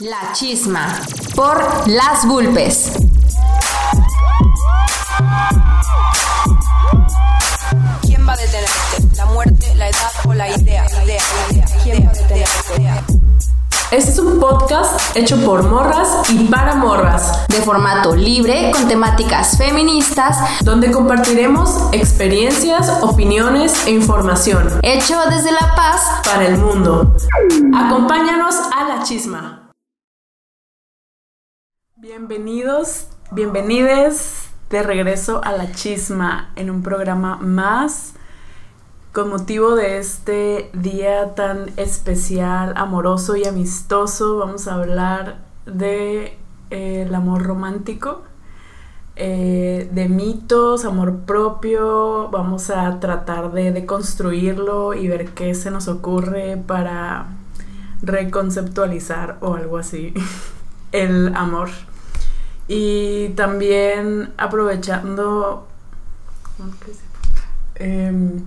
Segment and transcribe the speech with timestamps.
[0.00, 1.00] La chisma
[1.34, 2.92] por Las Vulpes.
[8.02, 9.16] ¿Quién va a detenerte?
[9.16, 10.84] ¿La muerte, la edad o la idea?
[10.84, 11.66] La idea, la idea.
[11.82, 13.14] ¿Quién va a detenerte?
[13.90, 19.56] Este es un podcast hecho por morras y para morras, De formato libre, con temáticas
[19.56, 26.02] feministas, donde compartiremos experiencias, opiniones e información hecho desde La Paz.
[26.22, 27.16] para el mundo.
[27.74, 29.65] Acompáñanos a la chisma.
[32.06, 38.14] Bienvenidos, bienvenides de regreso a la chisma en un programa más
[39.12, 44.38] con motivo de este día tan especial, amoroso y amistoso.
[44.38, 46.38] Vamos a hablar de
[46.70, 48.22] eh, el amor romántico,
[49.16, 52.28] eh, de mitos, amor propio.
[52.30, 57.26] Vamos a tratar de deconstruirlo y ver qué se nos ocurre para
[58.00, 60.14] reconceptualizar o algo así
[60.92, 61.70] el amor.
[62.68, 65.66] Y también aprovechando...
[66.56, 67.06] ¿cómo que se-
[67.78, 68.42] Em,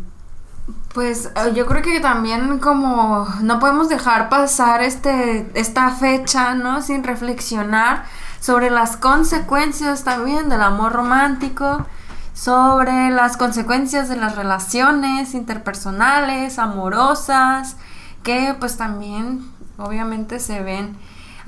[0.93, 6.81] Pues eh, yo creo que también como no podemos dejar pasar este esta fecha, ¿no?
[6.81, 8.05] Sin reflexionar
[8.39, 11.85] sobre las consecuencias también del amor romántico,
[12.33, 17.75] sobre las consecuencias de las relaciones interpersonales, amorosas,
[18.23, 19.45] que pues también
[19.77, 20.97] obviamente se ven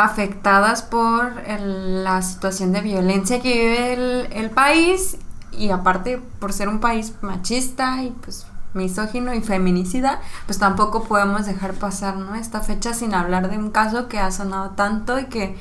[0.03, 5.17] afectadas por el- la situación de violencia que vive el, país
[5.51, 11.45] y aparte por ser un país machista y pues misógino y feminicida, pues tampoco podemos
[11.45, 12.35] dejar pasar, ¿no?
[12.35, 15.57] Esta fecha sin hablar de un caso que ha sonado tanto y que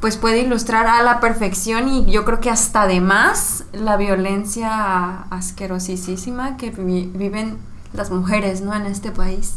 [0.00, 5.22] pues puede ilustrar a la perfección y yo creo que hasta de más la violencia
[5.30, 7.56] asquerosísima que vi- viven
[7.92, 8.74] las mujeres, ¿no?
[8.74, 9.54] En este país.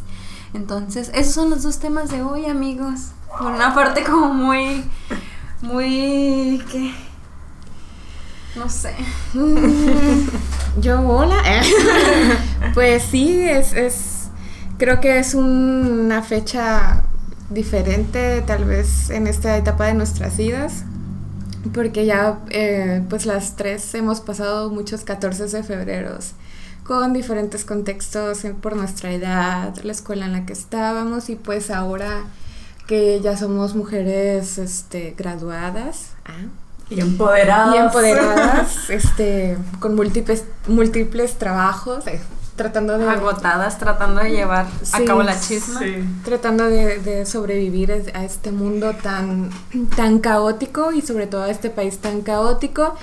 [0.55, 3.11] Entonces, esos son los dos temas de hoy, amigos.
[3.37, 4.85] Por una parte como muy,
[5.61, 6.93] muy, ¿qué?
[8.55, 8.93] No sé.
[10.79, 11.35] Yo, hola.
[12.73, 14.29] pues sí, es, es,
[14.77, 17.03] creo que es una fecha
[17.49, 20.85] diferente tal vez en esta etapa de nuestras vidas,
[21.73, 26.17] porque ya eh, pues las tres hemos pasado muchos 14 de febrero
[26.85, 31.71] con diferentes contextos en- por nuestra edad, la escuela en la que estábamos y pues
[31.71, 32.23] ahora
[32.87, 36.11] que ya somos mujeres este, graduadas.
[36.25, 36.31] ah,
[36.87, 37.73] y empoderadas.
[37.75, 42.21] y empoderadas, este, con múltiples, múltiples trabajos, eh,
[42.55, 45.79] tratando de, Agotadas tratando de llevar a cabo la chisma.
[45.79, 45.95] Sí.
[46.23, 49.49] tratando de, de sobrevivir a este mundo tan,
[49.95, 52.93] tan caótico y sobre todo a este país tan caótico.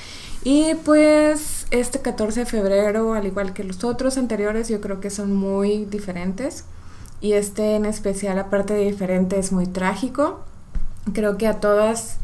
[0.45, 5.09] Y pues este 14 de febrero, al igual que los otros anteriores, yo creo que
[5.09, 6.65] son muy diferentes.
[7.23, 10.41] Y este en especial, aparte de diferente, es muy trágico.
[11.15, 12.19] Creo que a todas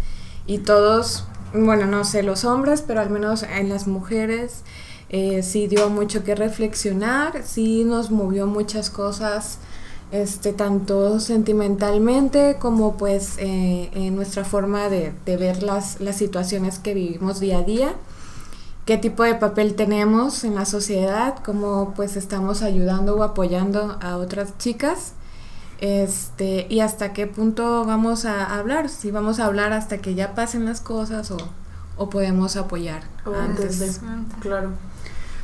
[0.47, 4.65] y todos, bueno, no sé los hombres, pero al menos en las mujeres,
[5.09, 9.59] eh, sí dio mucho que reflexionar, sí nos movió muchas cosas,
[10.13, 16.79] este, tanto sentimentalmente como pues eh, en nuestra forma de, de ver las, las situaciones
[16.79, 17.95] que vivimos día a día
[18.88, 24.16] qué tipo de papel tenemos en la sociedad, cómo pues estamos ayudando o apoyando a
[24.16, 25.12] otras chicas,
[25.78, 30.34] este, y hasta qué punto vamos a hablar, si vamos a hablar hasta que ya
[30.34, 31.37] pasen las cosas o,
[31.99, 34.00] o podemos apoyar O antes.
[34.41, 34.71] Claro.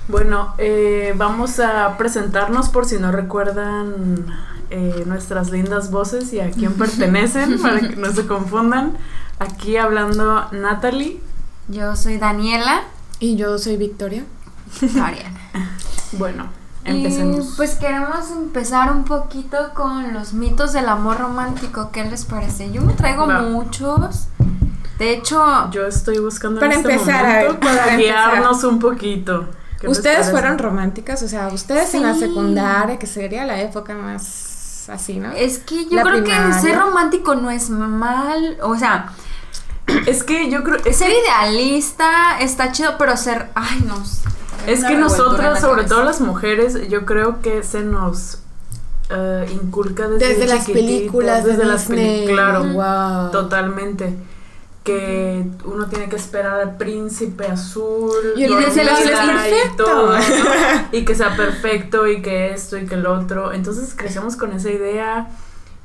[0.09, 4.25] Bueno, eh, vamos a presentarnos por si no recuerdan
[4.71, 8.97] eh, nuestras lindas voces y a quién pertenecen, para que no se confundan.
[9.39, 11.21] Aquí hablando Natalie.
[11.69, 12.85] Yo soy Daniela.
[13.21, 14.25] Y yo soy Victoria.
[15.01, 15.41] Ariana.
[16.17, 16.49] Bueno,
[16.85, 17.55] Y empecemos.
[17.57, 21.91] pues queremos empezar un poquito con los mitos del amor romántico.
[21.93, 22.71] ¿Qué les parece?
[22.71, 23.43] Yo me traigo Va.
[23.43, 24.29] muchos.
[24.99, 28.63] De hecho, Yo estoy buscando Para en este empezar, a momento ver, para, para guiarnos
[28.63, 29.49] un poquito.
[29.81, 33.95] ¿Qué les Ustedes fueron románticas, o sea, ustedes en la secundaria, que sería la época
[33.97, 35.33] más así, ¿no?
[35.33, 38.57] es que yo La creo que ser romántico no es mal.
[38.63, 39.13] O sea,
[40.07, 40.79] Es que yo creo.
[40.85, 43.51] Es ser que, idealista está chido, pero ser.
[43.55, 44.03] Ay, no
[44.67, 48.39] es que nosotras, sobre todo las mujeres, yo creo que se nos
[49.11, 52.27] eh, inculca desde, Desde las películas de desde las Disney.
[52.27, 52.65] claro.
[52.65, 53.31] Wow.
[53.31, 54.15] Totalmente.
[54.83, 58.13] Que uno tiene que esperar al príncipe azul.
[58.37, 59.83] Y el desde perfecto.
[59.83, 60.25] Y, todo, ¿no?
[60.93, 63.53] y que sea perfecto y que esto y que el otro.
[63.53, 65.29] Entonces crecemos con esa idea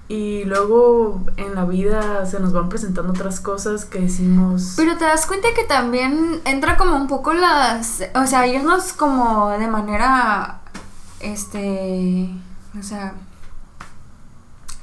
[0.09, 4.73] y luego en la vida se nos van presentando otras cosas que decimos.
[4.75, 9.49] Pero te das cuenta que también entra como un poco las, o sea, irnos como
[9.51, 10.61] de manera,
[11.19, 12.27] este,
[12.77, 13.13] o sea,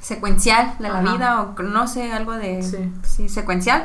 [0.01, 1.13] secuencial de la Ajá.
[1.13, 2.89] vida o no sé, algo de Sí.
[3.03, 3.83] sí, secuencial.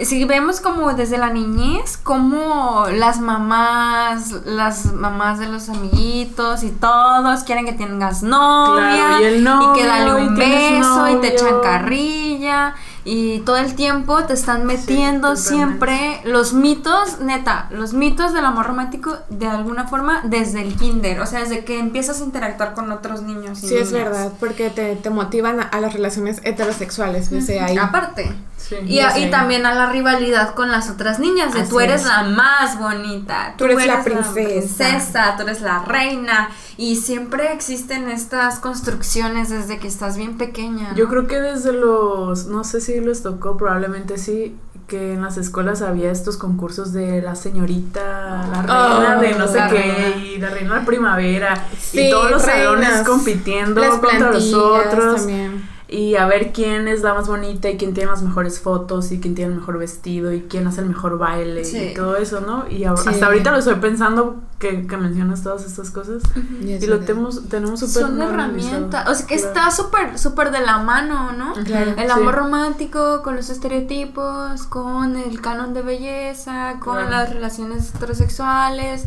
[0.00, 6.70] Si vemos como desde la niñez, como las mamás, las mamás de los amiguitos y
[6.70, 11.16] todos quieren que tengas novia Claro, y el novio, que dale y un beso y
[11.16, 12.74] te echan carrilla
[13.04, 18.66] y todo el tiempo te están metiendo siempre los mitos, neta, los mitos del amor
[18.66, 22.90] romántico de alguna forma desde el kinder, o sea, desde que empiezas a interactuar con
[22.92, 27.30] otros niños y Sí, es verdad, porque te, te motivan a, a las relaciones heterosexuales
[27.30, 27.76] desde ahí.
[27.76, 28.32] Aparte.
[28.80, 28.86] Sí.
[28.86, 29.30] Y, a- y Sí.
[29.30, 32.06] también a la rivalidad con las otras niñas, de Así tú eres es.
[32.08, 34.32] la más bonita, Tú eres la princesa.
[34.32, 40.94] princesa, tú eres la reina, y siempre existen estas construcciones desde que estás bien pequeña.
[40.94, 44.56] Yo creo que desde los, no sé si les tocó, probablemente sí,
[44.88, 49.46] que en las escuelas había estos concursos de la señorita, la reina Oh, de no
[49.48, 50.16] sé qué, reina.
[50.24, 55.16] y la reina de la primavera, Sí, y todos los salones compitiendo contra los otros.
[55.16, 55.68] también.
[55.92, 59.20] Y a ver quién es la más bonita y quién tiene las mejores fotos y
[59.20, 61.90] quién tiene el mejor vestido y quién hace el mejor baile Sí.
[61.90, 62.64] y todo eso, ¿no?
[62.70, 62.84] Y Sí.
[62.86, 66.22] hasta ahorita lo estoy pensando que, que mencionas todas estas cosas.
[66.62, 69.48] Y lo tenemos, tenemos súper Son herramientas, o sea que Claro.
[69.48, 71.52] está súper, súper de la mano, ¿no?
[71.64, 71.90] Claro.
[71.98, 72.10] El Sí.
[72.10, 77.10] amor romántico con los estereotipos, con el canon de belleza, con Claro.
[77.10, 79.04] las relaciones heterosexuales.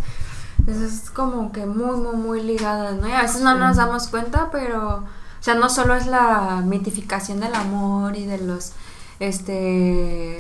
[0.68, 3.08] Es como que muy, muy, muy ligadas, ¿no?
[3.08, 5.04] Y a veces no nos damos cuenta, pero,
[5.46, 8.74] sea, no solo es la mitificación del amor y de los,
[9.20, 10.40] este,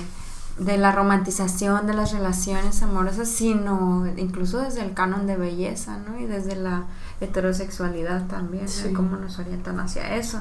[0.57, 6.19] de la romantización de las relaciones amorosas, sino incluso desde el canon de belleza, ¿no?
[6.19, 6.85] Y desde la
[7.21, 8.71] heterosexualidad también, ¿no?
[8.71, 8.93] Sí.
[8.93, 10.39] cómo nos orientan hacia eso.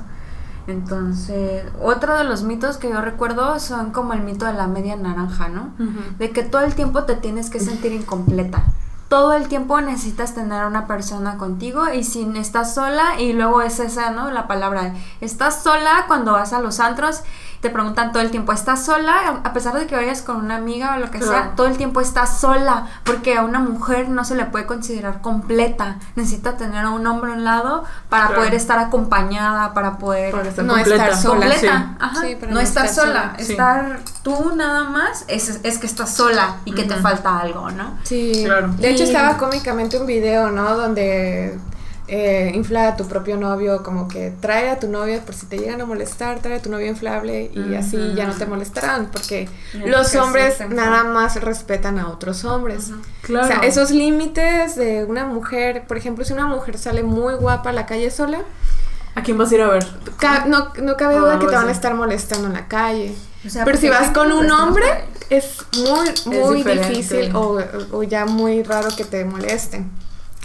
[0.67, 4.97] Entonces, otro de los mitos que yo recuerdo son como el mito de la media
[4.97, 5.75] naranja, ¿no?
[6.19, 8.65] De que todo el tiempo te tienes que sentir incompleta.
[9.09, 13.79] Todo el tiempo necesitas tener una persona contigo y si estás sola, y luego es
[13.79, 14.31] esa, ¿no?
[14.31, 17.23] La palabra, estás sola cuando vas a los antros,
[17.65, 19.41] te preguntan todo el tiempo, ¿estás sola?
[19.43, 21.33] A pesar de que vayas con una amiga o lo que Claro.
[21.33, 25.23] sea, todo el tiempo estás sola, porque a una mujer no se le puede considerar
[25.23, 25.97] completa.
[26.15, 28.43] Necesita tener a un hombre a un lado para Claro.
[28.43, 31.05] poder estar acompañada, para poder Para estar No completa.
[31.07, 31.35] estar sola.
[31.41, 31.79] completa.
[31.79, 31.97] Sí.
[32.01, 32.21] Ajá.
[32.21, 33.53] Sí, para no, estar, sola, Sí.
[33.53, 37.95] estar tú nada más es, es que estás sola y que te falta algo, ¿no?
[38.03, 38.69] Sí, Claro.
[38.77, 40.77] de hecho Y- estaba cómicamente un video, ¿no?
[40.77, 41.59] Donde
[42.07, 45.57] eh, infla a tu propio novio, como que trae a tu novio por si te
[45.59, 49.49] llegan a molestar, trae a tu novio inflable y así ya no te molestarán, porque
[49.87, 52.91] los hombres nada más respetan a otros hombres.
[53.23, 53.45] Claro.
[53.47, 57.71] O sea, esos límites de una mujer, por ejemplo, si una mujer sale muy guapa
[57.71, 58.41] a la calle sola,
[59.17, 59.87] ¿A quién vas a ir a ver?
[60.19, 63.15] ca- no, no cabe O duda que te van a estar molestando en la calle.
[63.47, 64.87] O sea, Pero si vas con un hombre,
[65.31, 65.59] es
[66.27, 67.61] muy, muy difícil o,
[67.93, 69.89] o ya muy raro que te molesten.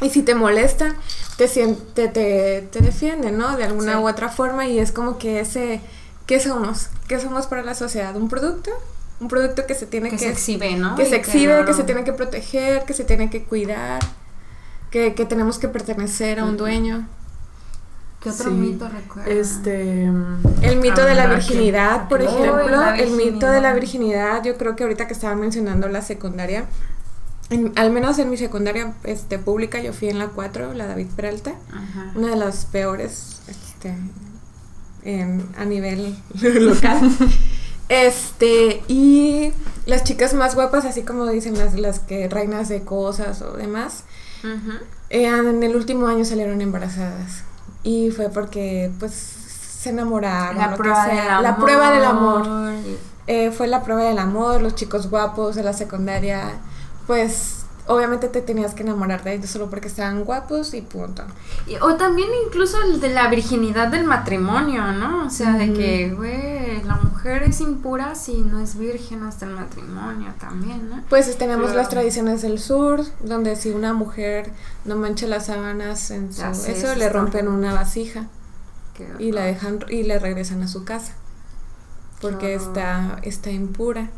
[0.02, 0.96] Y si te molestan,
[1.38, 3.58] te, te, te, te defienden, ¿no?
[3.58, 3.98] De alguna Sí.
[4.00, 5.82] u otra forma y es como que ese,
[6.26, 6.90] ¿qué somos?
[7.08, 8.16] ¿Qué somos para la sociedad?
[8.16, 8.72] ¿Un producto?
[9.20, 10.96] Un producto que se tiene que que, se exhibe, ¿no?
[10.96, 14.00] que Y se exhibe, que no- se tiene que proteger, que se tiene que cuidar,
[14.92, 17.06] que, que tenemos que pertenecer a un dueño.
[18.22, 18.56] ¿Qué otro Sí.
[18.56, 19.30] mito recuerdas?
[19.34, 20.04] Este.
[20.62, 24.34] El mito de la ver, ¿a virginidad, por ejemplo, la el mito de la virginidad.
[24.36, 26.66] virginidad, yo creo que ahorita que estaban mencionando la secundaria,
[27.50, 31.08] en- al menos en mi secundaria este, pública, yo fui en la 4, la David
[31.16, 32.12] Peralta, Ajá.
[32.16, 33.96] una de las peores este,
[35.04, 37.00] en- a nivel local.
[37.90, 39.52] Este, y
[39.88, 44.04] las chicas más guapas, así como dicen las, las que reinas de cosas o demás,
[45.10, 47.42] eh, en el último año salieron embarazadas.
[47.82, 50.60] Y fue porque, pues, se enamoraron.
[50.60, 51.16] La que prueba sea.
[51.16, 51.44] del amor.
[51.44, 52.74] La prueba del amor.
[52.86, 52.98] y-
[53.32, 56.60] Eh, fue la prueba del amor, los chicos guapos de la secundaria.
[57.10, 61.24] Pues, obviamente te tenías que enamorar de ellos solo porque estaban guapos y punto.
[61.66, 65.26] y- o también incluso el de la virginidad del matrimonio, ¿no?
[65.26, 69.54] O sea, de que, güey, la mujer es impura si no es virgen hasta el
[69.56, 71.02] matrimonio también, ¿no?
[71.10, 74.52] Pues tenemos las tradiciones del sur, donde si una mujer
[74.86, 78.28] no mancha las sábanas en su eso, eso le rompen una vasija
[79.18, 81.14] y la dejan y le regresan a su casa.
[82.22, 84.10] Porque está, está impura.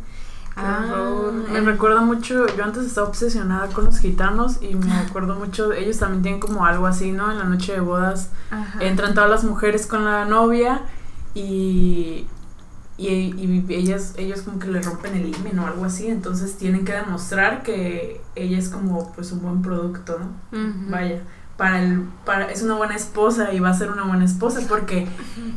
[0.55, 5.35] Ah, me el- recuerda mucho, yo antes estaba obsesionada con los gitanos y me acuerdo
[5.35, 7.31] mucho, ellos también tienen como algo así, ¿no?
[7.31, 8.79] En la noche de bodas Ajá.
[8.83, 10.81] entran todas las mujeres con la novia
[11.33, 12.27] y,
[12.97, 16.85] y, y ellas, ellos como que le rompen el himen o algo así, entonces tienen
[16.85, 20.59] que demostrar que ella es como pues un buen producto, ¿no?
[20.91, 21.21] Vaya,
[21.61, 25.07] para el, para, es una buena esposa y va a ser una buena esposa porque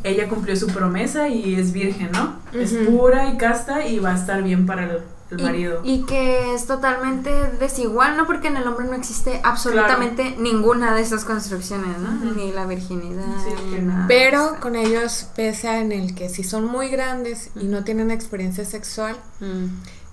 [0.03, 2.35] ella cumplió su promesa y es virgen, ¿no?
[2.53, 4.99] Es pura y casta y va a estar bien para el,
[5.31, 5.81] el Y- marido.
[5.83, 8.27] Y, que es totalmente desigual, ¿no?
[8.27, 12.11] Porque en el hombre no existe absolutamente ninguna de esas construcciones, ¿no?
[12.35, 14.05] Ni la virginidad, Sí, ni que nada.
[14.07, 18.67] Pero con ellos pesa en el que si son muy grandes y no tienen experiencia
[18.67, 19.69] sexual, Mm.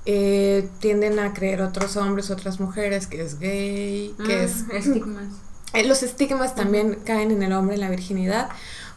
[0.06, 4.64] eh, tienden a creer otros hombres, otras mujeres que es gay, que es...
[4.68, 5.26] Mm, estigmas.
[5.74, 8.50] Eh, Los estigmas también caen en el hombre, en la virginidad,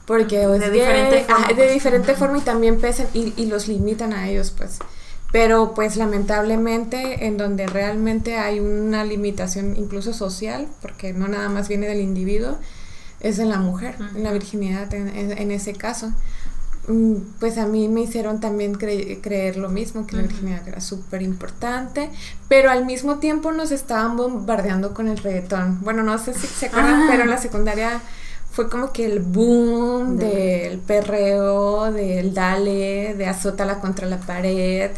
[0.06, 1.72] porque o es De gay, diferente forma, de pues.
[1.72, 4.78] diferente forma y también pesan y, y los limitan a ellos, pues.
[5.32, 11.68] Pero pues lamentablemente en donde realmente hay una limitación incluso social, porque no nada más
[11.68, 12.58] viene del individuo,
[13.20, 16.12] es en la mujer, en la virginidad en, en- en ese caso.
[16.86, 20.80] Mm, Pues a mí me hicieron también cre- creer lo mismo, que la virginidad era
[20.80, 22.10] súper importante,
[22.48, 25.80] pero al mismo tiempo nos estaban bombardeando con el reggaetón.
[25.82, 27.06] Bueno, no sé si se acuerdan, Ah.
[27.10, 28.00] pero en la secundaria
[28.52, 30.26] fue como que el boom De-
[30.68, 34.90] del perreo, del dale, de azótala contra la pared.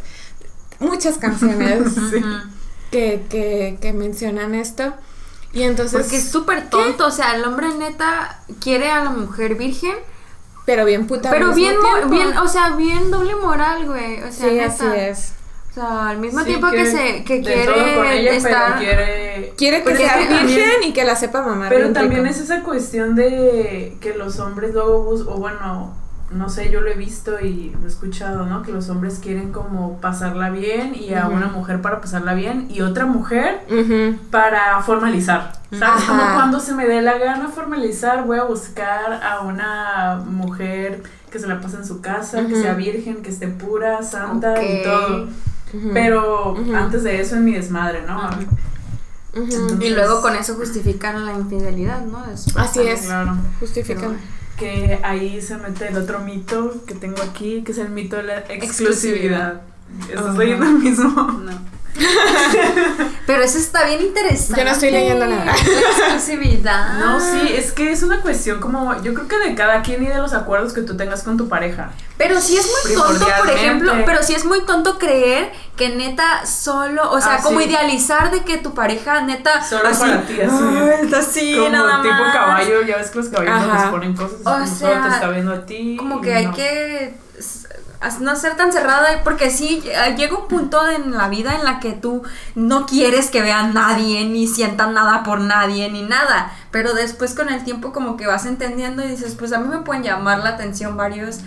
[0.80, 1.82] Muchas canciones
[2.90, 4.92] que, que, que mencionan esto.
[5.52, 6.00] Y entonces...
[6.02, 9.94] Porque es súper tonto, o sea, el hombre neta quiere a la mujer virgen,
[10.66, 11.30] Pero bien puta.
[11.30, 14.18] al pero mismo bien, bien, o sea, bien doble moral, güey.
[14.22, 14.66] O sea, Sí, neta.
[14.66, 15.32] así es.
[15.70, 19.82] O sea, al mismo Sí, tiempo que, se que quiere ella, estar pero quiere Quiere
[19.84, 21.68] que sea virgen y que la sepa mamar.
[21.68, 22.34] Pero también rico.
[22.34, 25.94] es esa cuestión de que los hombres luego bus o bueno,
[26.36, 28.62] no sé, yo lo he visto y lo he escuchado, ¿no?
[28.62, 32.80] Que los hombres quieren como pasarla bien y a una mujer para pasarla bien y
[32.82, 33.60] otra mujer
[34.30, 35.52] para formalizar.
[35.70, 35.82] ¿Sabes?
[36.04, 36.06] Ajá.
[36.06, 41.38] Como cuando se me dé la gana formalizar, voy a buscar a una mujer que
[41.38, 45.26] se la pase en su casa, que sea virgen, que esté pura, santa y todo.
[45.92, 48.30] Pero antes de eso en mi desmadre, ¿no?
[49.34, 52.24] Entonces- Y luego con eso justifican la infidelidad, ¿no?
[52.26, 53.02] Después Así es.
[53.02, 53.36] Claro.
[53.60, 54.16] Justifican.
[54.56, 58.22] Que ahí se mete el otro mito que tengo aquí, que es el mito de
[58.24, 59.62] la exclusividad.
[60.08, 60.38] ¿Estás Ajá.
[60.38, 61.10] leyendo el mismo?
[61.10, 61.75] No.
[63.26, 64.60] Pero eso está bien interesante.
[64.60, 65.44] Yo no estoy leyendo nada.
[65.46, 66.98] La exclusividad.
[66.98, 70.06] No, sí, es que es una cuestión como, yo creo que de cada quien y
[70.06, 71.90] de los acuerdos que tú tengas con tu pareja.
[72.18, 76.46] Pero sí es muy tonto, por ejemplo, pero sí es muy tonto creer que neta
[76.46, 77.66] solo, o sea, Ah, como sí.
[77.66, 80.56] idealizar de que tu pareja neta Solo así, para ti, así.
[80.64, 82.32] ay, está así, como nada tipo más.
[82.32, 85.08] caballo, ya ves que los caballos no les ponen cosas, O como solo sea, te
[85.08, 85.96] está viendo a ti.
[85.98, 86.54] Como que hay no.
[86.54, 87.14] que
[88.20, 91.80] no ser tan cerrada porque sí eh, llega un punto en la vida en la
[91.80, 92.22] que tú
[92.54, 97.48] no quieres que vean nadie ni sientan nada por nadie ni nada pero después con
[97.48, 100.50] el tiempo como que vas entendiendo y dices pues a mí me pueden llamar la
[100.50, 101.40] atención varias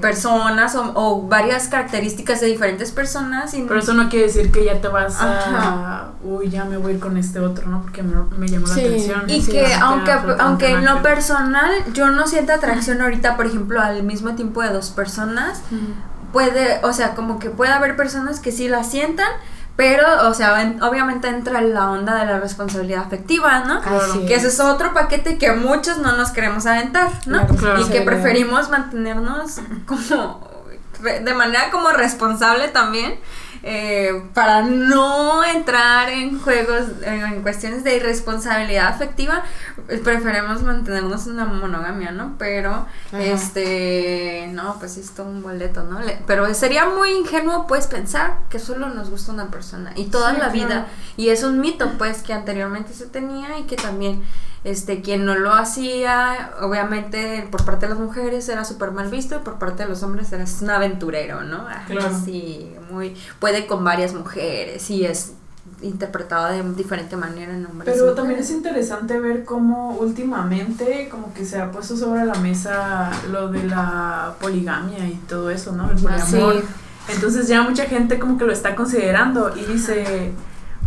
[0.00, 4.64] personas o, o varias características de diferentes personas y Pero eso no quiere decir que
[4.64, 5.26] ya te vas Ajá.
[5.26, 6.10] a.
[6.22, 7.82] Uy, ya me voy a ir con este otro, ¿no?
[7.82, 8.80] Porque me, me llamó Sí.
[8.82, 9.30] la atención.
[9.30, 13.80] Y Sí, que aunque, aunque en lo personal yo no siento atracción ahorita, por ejemplo,
[13.80, 15.62] al mismo tiempo de dos personas,
[16.32, 19.28] puede, o sea, como que puede haber personas que sí la sientan,
[19.80, 23.80] pero, o sea, en- obviamente entra la onda de la responsabilidad afectiva, ¿no?
[23.80, 24.44] Así que es.
[24.44, 27.46] ese es otro paquete que muchos no nos queremos aventar, ¿no?
[27.46, 30.46] Claro, y que preferimos mantenernos como
[31.02, 33.18] de manera como responsable también.
[33.62, 39.42] Eh, para no entrar en juegos, en, cuestiones de irresponsabilidad afectiva,
[39.88, 42.34] eh, preferimos mantenernos en la monogamia, ¿no?
[42.38, 43.22] Pero, Ajá.
[43.22, 46.00] este, no, pues es todo un boleto, ¿no?
[46.00, 50.30] Le- pero sería muy ingenuo, pues, pensar que solo nos gusta una persona y toda
[50.30, 50.52] Sí, la claro.
[50.68, 50.86] vida.
[51.16, 54.22] Y es un mito, pues, que anteriormente se tenía y que también,
[54.62, 59.36] este, quien no lo hacía, obviamente, por parte de las mujeres era súper mal visto
[59.36, 61.66] y por parte de los hombres era un aventurero, ¿no?
[61.86, 62.14] Claro.
[62.24, 65.32] Sí, muy, puede con varias mujeres y es
[65.82, 67.94] interpretado de diferente manera en hombres.
[67.94, 68.50] Pero también mujeres.
[68.50, 73.64] es interesante ver cómo últimamente como que se ha puesto sobre la mesa lo de
[73.64, 75.90] la poligamia y todo eso, ¿no?
[75.90, 76.60] El poliamor.
[76.60, 76.68] Sí.
[77.14, 80.32] Entonces ya mucha gente como que lo está considerando y dice,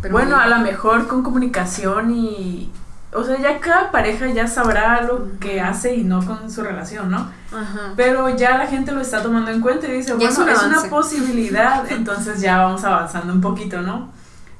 [0.01, 2.71] Pero bueno, a lo mejor con comunicación y...
[3.15, 7.11] O sea, ya cada pareja ya sabrá lo que hace y no con su relación,
[7.11, 7.29] ¿no?
[7.51, 7.93] Ajá.
[7.95, 10.63] Pero ya la gente lo está tomando en cuenta y dice, Ya bueno, es es,
[10.63, 14.11] un una posibilidad, entonces ya vamos avanzando un poquito, ¿no?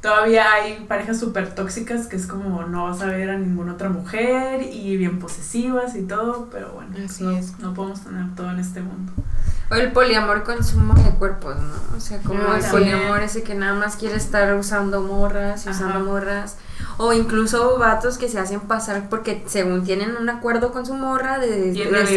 [0.02, 3.88] Todavía hay parejas súper tóxicas que es como no vas a ver a ninguna otra
[3.88, 7.58] mujer y bien posesivas y todo, pero bueno, Así no, es.
[7.60, 9.14] no podemos tener todo en este mundo.
[9.72, 11.98] O el poliamor consumo de cuerpos, ¿no?
[11.98, 15.70] O sea, como Ah, el poliamor ese que nada más quiere estar usando morras y
[15.70, 16.58] usando morras.
[16.98, 21.40] O incluso vatos que se hacen pasar porque según tienen un acuerdo con su morra
[21.40, 22.14] de, de ser no así,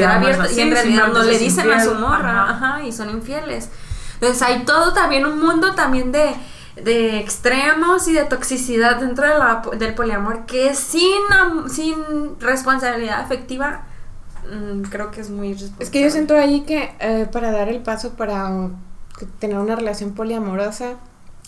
[0.57, 2.51] y en realidad no simplemente le dicen a su morra, Ajá.
[2.77, 3.71] ajá, y son infieles.
[4.15, 6.35] Entonces hay todo también un mundo también de,
[6.83, 13.21] de extremos y de toxicidad dentro de la- del poliamor que sin, am- sin responsabilidad
[13.21, 13.83] afectiva
[14.51, 15.85] mm, creo que es muy irresponsable.
[15.85, 18.71] Es que yo siento ahí que eh, para dar el paso para uh,
[19.39, 20.95] tener una relación poliamorosa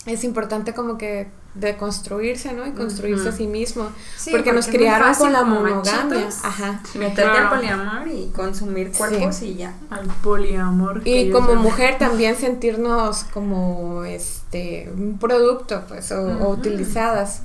[0.05, 2.65] es importante como que deconstruirse, ¿no?
[2.67, 3.89] Y construirse a sí mismo.
[4.17, 6.29] Sí, porque, nos porque criaron con la monogamia.
[6.43, 6.81] Ajá.
[6.95, 7.49] Meterte Claro.
[7.49, 9.73] al poliamor y consumir cuerpos y ya.
[9.89, 11.01] Al poliamor.
[11.05, 17.41] Y como mujer también sentirnos como este un producto, pues, o, o utilizadas.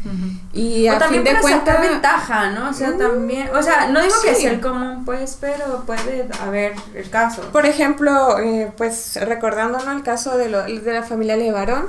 [0.53, 1.81] Y o a también fin de cuentas.
[1.81, 2.71] ventaja, ¿no?
[2.71, 6.75] O sea, también, o sea, no digo que sea el común, pues, pero puede haber
[6.95, 7.43] el caso.
[7.53, 11.87] Por ejemplo, eh, pues recordándonos el caso de, lo, de la familia Levarón,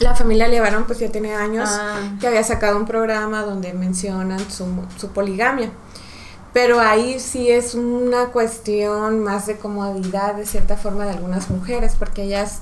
[0.00, 1.96] la familia Levarón pues ya tiene años Ah.
[2.20, 4.66] que había sacado un programa donde mencionan su,
[4.98, 5.70] su poligamia.
[6.52, 11.94] Pero ahí sí es una cuestión más de comodidad de cierta forma de algunas mujeres,
[11.98, 12.58] porque ellas,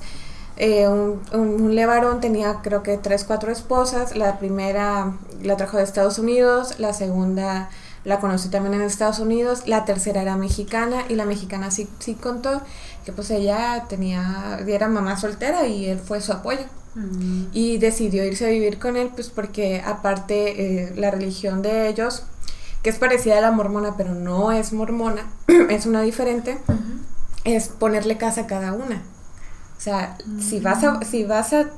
[0.59, 5.77] eh, un, un, un Levarón tenía creo que tres, cuatro esposas, la primera la trajo
[5.77, 7.69] de Estados Unidos, la segunda
[8.05, 12.13] la conocí también en Estados Unidos, la tercera era mexicana y la mexicana sí, sí
[12.15, 12.61] contó
[13.05, 17.47] que pues ella tenía, era mamá soltera y él fue su apoyo Mm.
[17.53, 22.23] y decidió irse a vivir con él, pues porque aparte eh, la religión de ellos,
[22.81, 25.29] que es parecida a la mormona, pero no es mormona,
[25.69, 26.57] es una diferente,
[27.43, 29.03] es ponerle casa a cada una.
[29.79, 31.71] O sea, si, vas a, si vas a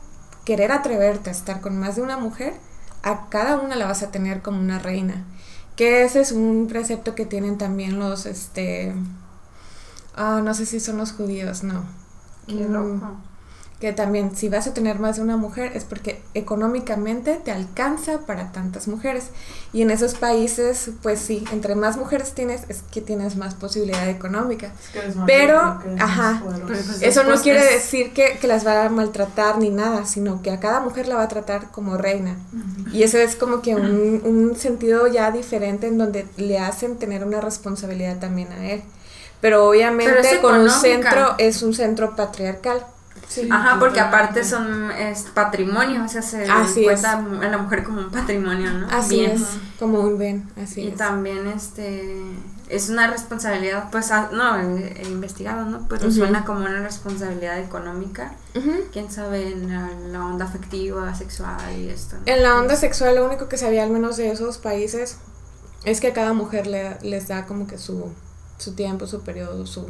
[0.46, 2.55] querer atreverte a estar con más de una mujer,
[3.03, 5.25] a cada una la vas a tener como una reina.
[5.77, 8.93] Que ese es un precepto que tienen también los, este,
[10.15, 11.86] ah, no sé si son los judíos, no.
[12.48, 13.17] Qué Mm, loco.
[13.82, 18.20] Que también si vas a tener más de una mujer es porque económicamente te alcanza
[18.28, 19.30] para tantas mujeres.
[19.74, 24.08] Y en esos países, pues sí, entre más mujeres tienes, es que tienes más posibilidad
[24.08, 24.68] económica.
[24.80, 28.38] Es que eres más Pero, que eres ajá, pues, Eso no quiere es- decir que,
[28.40, 31.28] que las va a maltratar ni nada, sino que a cada mujer la va a
[31.28, 32.38] tratar como reina.
[32.94, 37.24] Y eso es como que un, un sentido ya diferente en donde le hacen tener
[37.26, 38.84] una responsabilidad también a él.
[39.42, 42.86] Pero obviamente Pero con un centro, es un centro patriarcal.
[43.32, 43.48] Sí.
[43.50, 48.02] Ajá, porque aparte son es patrimonio, o sea, se Así cuenta a la mujer como
[48.02, 48.88] un patrimonio, ¿no?
[48.92, 49.32] Así Bien.
[49.32, 49.44] es,
[49.80, 50.98] como un ven, así Y es.
[50.98, 52.22] también este
[52.68, 55.88] es una responsabilidad, pues ah, no, he, he investigado, ¿no?
[55.88, 56.12] Pero Ujú.
[56.18, 58.34] suena como una responsabilidad económica.
[58.92, 62.17] Quién sabe en la, la onda afectiva, sexual y esto.
[62.17, 62.24] ¿no?
[62.26, 65.17] En la onda sexual, lo único que sabía al menos de esos países
[65.86, 68.12] es que a cada mujer le, les da como que su,
[68.58, 69.88] su tiempo, su periodo, su...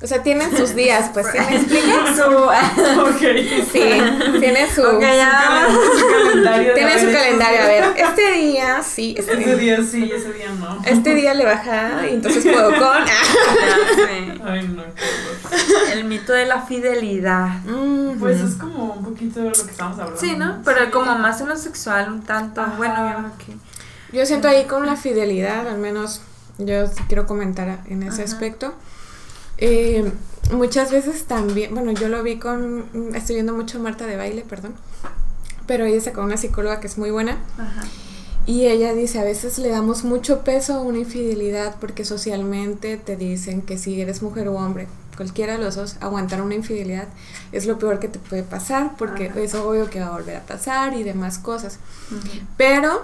[0.00, 1.88] O sea, tienen sus días, pues, ¿sí me explico?
[3.00, 3.18] Ok.
[3.72, 4.00] Sí,
[4.38, 4.82] tiene su...
[4.82, 5.66] Ok, ya.
[5.68, 6.74] Su calendario.
[6.74, 10.80] Tiene su calendario, a ver, este día sí, este día, día sí, ese día no.
[10.84, 13.04] este día le baja y entonces puedo con...
[13.04, 14.40] Ya sé.
[14.44, 15.92] Ay, no, qué.
[15.92, 17.60] El mito de la fidelidad.
[18.20, 20.20] Pues es como un poquito de lo que estamos hablando.
[20.20, 20.62] Sí, ¿no?
[20.64, 22.60] Pero como más en lo sexual, un tanto.
[22.60, 22.74] Ajá.
[22.76, 24.16] Bueno, yo que.
[24.16, 26.22] Yo siento ahí con la fidelidad, al menos
[26.58, 28.32] yo quiero comentar en ese Ajá.
[28.32, 28.74] aspecto.
[29.58, 30.10] Eh,
[30.52, 34.74] muchas veces también, bueno, yo lo vi con, estoy viendo mucho Marta de baile, perdón,
[35.66, 37.82] pero ella sacó una psicóloga que es muy buena Ajá.
[38.46, 43.16] y ella dice, a veces le damos mucho peso a una infidelidad porque socialmente te
[43.16, 47.08] dicen que si eres mujer o hombre, cualquiera de los dos, aguantar una infidelidad
[47.50, 49.40] es lo peor que te puede pasar porque Ajá.
[49.40, 51.80] es obvio que va a volver a pasar y demás cosas.
[52.56, 53.02] Pero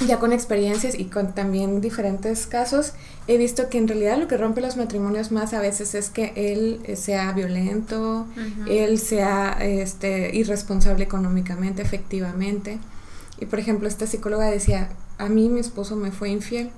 [0.00, 2.92] ya con experiencias y con también diferentes casos,
[3.28, 6.32] he visto que en realidad lo que rompe los matrimonios más a veces es que
[6.36, 8.26] él eh, sea violento,
[8.68, 12.78] él sea este, irresponsable económicamente, efectivamente.
[13.38, 16.70] Y por ejemplo, esta psicóloga decía, a mí mi esposo me fue infiel.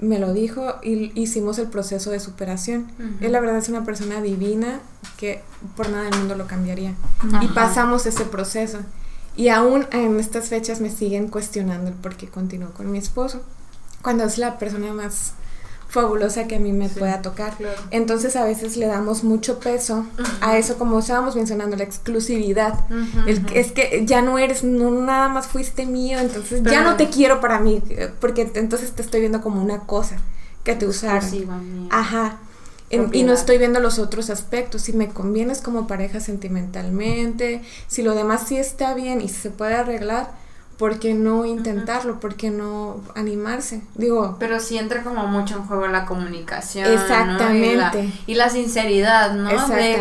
[0.00, 2.88] Me lo dijo y hicimos el proceso de superación.
[2.98, 3.24] Ujú.
[3.24, 4.80] Él la verdad es una persona divina
[5.16, 5.40] que
[5.76, 6.94] por nada del mundo lo cambiaría.
[7.40, 8.80] Y pasamos ese proceso.
[9.36, 13.42] Y aún en estas fechas me siguen cuestionando el por qué continúo con mi esposo.
[14.02, 15.32] Cuando es la persona más
[15.88, 17.56] fabulosa que a mí me Sí, pueda tocar.
[17.56, 17.80] claro.
[17.90, 20.04] Entonces a veces le damos mucho peso
[20.40, 22.74] a eso, como estábamos mencionando, la exclusividad.
[23.26, 27.10] El es que ya no eres, no nada más fuiste mío, entonces ya no te
[27.10, 30.16] quiero para mí, eh, porque entonces te estoy viendo como una cosa
[30.64, 31.22] que te usaron.
[31.90, 32.38] Ajá.
[32.94, 38.02] En- y no estoy viendo los otros aspectos, si me convienes como pareja sentimentalmente, si
[38.02, 40.30] lo demás sí está bien y se puede arreglar,
[40.78, 42.18] ¿por qué no intentarlo?
[42.20, 43.82] ¿Por qué no animarse?
[43.94, 46.86] Digo, Pero sí entra como mucho en juego la comunicación.
[46.86, 46.92] ¿no?
[46.94, 47.68] Exactamente.
[47.68, 49.50] Y, la, y la sinceridad, ¿no?
[49.50, 49.54] De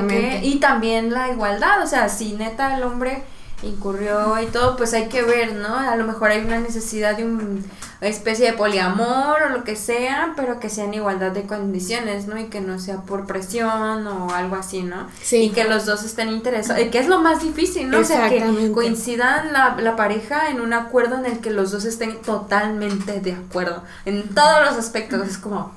[0.08, 1.82] que- y también la igualdad.
[1.84, 3.24] O sea, si neta el hombre
[3.64, 5.76] incurrió y todo, pues hay que ver, ¿no?
[5.76, 7.62] A lo mejor hay una necesidad de una
[8.02, 12.38] especie de poliamor o lo que sea, pero que sea en igualdad de condiciones, ¿no?
[12.38, 15.08] Y que no sea por presión o algo así, ¿no?
[15.22, 15.38] Sí.
[15.38, 18.00] Y que los dos estén interesados, y que es lo más difícil, ¿no?
[18.00, 21.86] O sea, que coincidan la, la pareja en un acuerdo en el que los dos
[21.86, 25.72] estén totalmente de acuerdo, en todos los aspectos, es como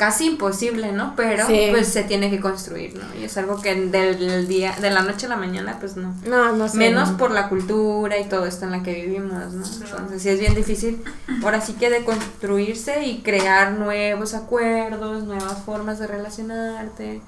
[0.00, 1.12] casi imposible, ¿no?
[1.14, 1.66] Pero Sí.
[1.70, 3.04] pues se tiene que construir, ¿no?
[3.20, 6.14] Y es algo que del día, de la noche a la mañana, pues no.
[6.24, 6.78] No, no sé.
[6.78, 7.16] Menos no.
[7.18, 9.62] por la cultura y todo esto en la que vivimos, ¿no?
[9.66, 11.04] Entonces sí es bien difícil
[11.42, 17.20] ahora sí que de construirse y crear nuevos acuerdos, nuevas formas de relacionarte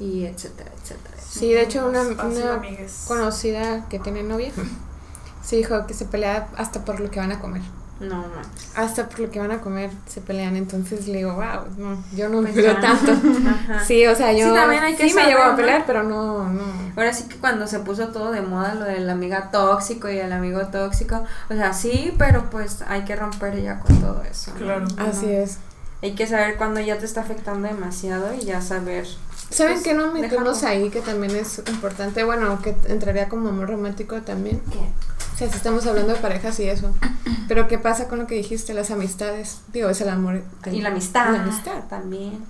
[0.00, 1.16] y etcétera, etcétera.
[1.30, 2.62] Sí, de hecho, una, una
[3.06, 4.50] conocida que tiene novia,
[5.44, 7.60] sí dijo que se pelea hasta por lo que van a comer.
[8.00, 8.26] No, no.
[8.74, 10.56] Hasta por lo que van a comer se pelean.
[10.56, 12.80] Entonces le digo, wow, no, yo no Pues peleo ya.
[12.80, 13.12] tanto.
[13.48, 13.84] Ajá.
[13.84, 15.56] Sí, o sea, yo Sí, también hay que sí me llevo a ¿no?
[15.56, 16.62] pelear, pero no, no.
[16.96, 20.32] Ahora sí que cuando se puso todo de moda lo del amiga tóxico y el
[20.32, 24.50] amigo tóxico, o sea, sí, pero pues hay que romper ya con todo eso.
[24.52, 24.58] ¿no?
[24.58, 24.86] Claro.
[24.98, 25.58] Así es.
[26.02, 29.06] Hay que saber cuando ya te está afectando demasiado y ya saber.
[29.50, 30.84] ¿Saben pues, qué nos metemos dejarlo.
[30.84, 32.24] ahí que también es importante?
[32.24, 34.60] Bueno, que entraría como amor romántico también.
[34.70, 34.78] ¿Qué?
[34.78, 36.92] O sea, si estamos hablando de parejas y eso.
[37.48, 38.72] Pero ¿qué pasa con lo que dijiste?
[38.74, 39.58] Las amistades.
[39.72, 40.42] Digo, es el amor.
[40.70, 41.32] Y la amistad.
[41.32, 41.84] La amistad.
[41.88, 42.44] también.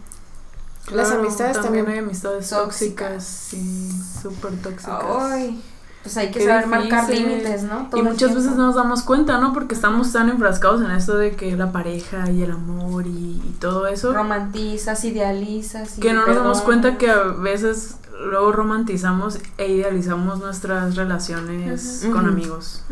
[0.93, 1.99] Las Claro, amistades también también.
[2.03, 3.09] hay amistades tóxicas.
[3.15, 3.91] tóxicas, sí,
[4.23, 5.03] súper tóxicas.
[5.19, 5.63] Ay,
[6.05, 7.89] pues hay que Qué saber marcar límites, ¿no?
[7.91, 9.55] Todo Y muchas veces no nos damos cuenta, ¿no?
[9.55, 13.57] Porque estamos tan enfrascados en esto de que la pareja y el amor y, y
[13.59, 15.97] todo eso, romantizas, idealizas.
[15.97, 17.97] y que no nos damos cuenta que a veces
[18.29, 22.85] luego romantizamos e idealizamos nuestras relaciones con amigos.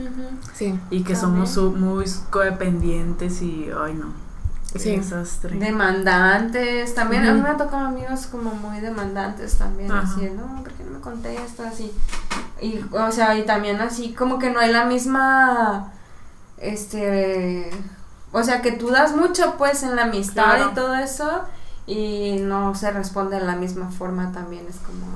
[0.55, 0.79] Sí.
[0.91, 4.07] Y que somos muy codependientes y, ay no,
[4.79, 4.97] Sí.
[4.97, 5.57] desastre.
[5.59, 10.09] Demandantes, también a mí me ha tocado amigos como muy demandantes también, Ajá.
[10.11, 11.79] así, no, ¿por qué no me contestas?
[11.81, 11.93] Y,
[12.61, 15.93] y, o sea, y también así como que no hay la misma,
[16.59, 17.71] este,
[18.33, 20.71] o sea, que tú das mucho pues en la amistad Claro.
[20.71, 21.43] y todo eso
[21.87, 25.07] y no se responde de la misma forma también, es como,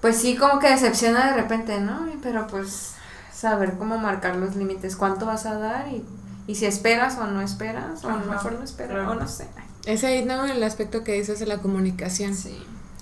[0.00, 2.06] pues sí, como que decepciona de repente, ¿no?
[2.22, 2.94] Pero pues
[3.32, 6.04] saber cómo marcar los límites, cuánto vas a dar y,
[6.46, 9.10] y si esperas o no esperas, o a lo mejor no esperas, claro.
[9.12, 9.46] o no sé.
[9.86, 10.44] Es ahí, ¿no?
[10.44, 12.34] El aspecto que dices de la comunicación.
[12.34, 12.56] Sí.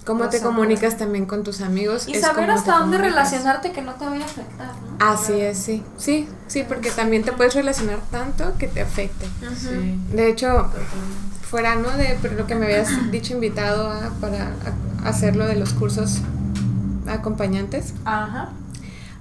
[0.07, 2.09] Cómo te comunicas también con tus amigos.
[2.09, 4.97] Y es saber cómo hasta dónde relacionarte que no te vaya a afectar, ¿no?
[5.07, 5.83] Así es, sí.
[5.99, 9.27] Sí, sí, porque también te puedes relacionar tanto que te afecte.
[9.57, 9.99] Sí.
[10.13, 10.71] De hecho,
[11.43, 11.91] fuera, ¿no?
[11.91, 14.55] De pero lo que me habías dicho invitado a, para
[15.05, 16.21] a- hacer lo de los cursos
[17.07, 17.93] acompañantes.
[18.05, 18.51] Ajá.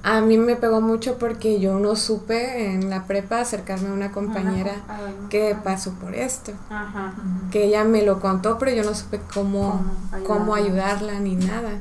[0.01, 4.11] A mí me pegó mucho porque yo no supe en la prepa acercarme a una
[4.11, 5.01] compañera Ajá.
[5.29, 6.53] que pasó por esto.
[6.69, 7.13] Ajá.
[7.51, 11.19] Que ella me lo contó, pero yo no supe cómo, Cómo cómo ayudarla.
[11.19, 11.79] ni nada.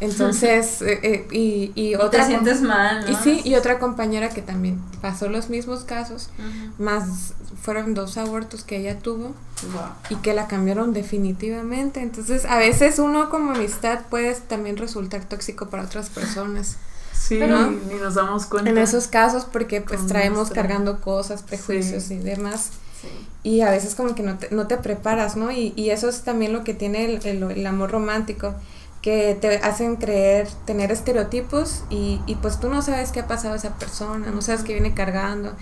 [0.00, 2.22] Entonces, eh, eh, y, y Y otra...
[2.22, 3.10] te sientes mal, ¿no?
[3.12, 6.30] Y sí, y otra compañera que también pasó los mismos casos,
[6.78, 9.34] más fueron dos abortos que ella tuvo
[9.72, 9.82] Wow.
[10.08, 12.00] y que la cambiaron definitivamente.
[12.00, 16.76] Entonces, a veces uno como amistad puede también resultar tóxico para otras personas.
[17.20, 18.70] Sí, Pero- ni, nos damos cuenta.
[18.70, 22.14] En esos casos, porque pues traemos nuestra- cargando cosas, prejuicios Sí.
[22.14, 22.70] y demás.
[23.00, 23.08] Sí.
[23.42, 25.50] Y a veces como que no te, no te preparas, ¿no?
[25.50, 28.54] Y, y eso es también lo que tiene el, el- el amor romántico,
[29.02, 33.54] que te hacen creer, tener estereotipos y, y pues tú no sabes qué ha pasado
[33.54, 35.52] a esa persona, no sabes qué viene cargando,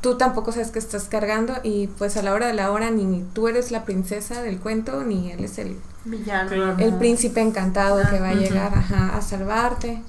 [0.00, 3.24] tú tampoco sabes qué estás cargando y pues a la hora de la hora ni
[3.34, 6.76] tú eres la princesa del cuento ni él es el, Villano.
[6.78, 10.00] El príncipe encantado que va a llegar ajá, a salvarte.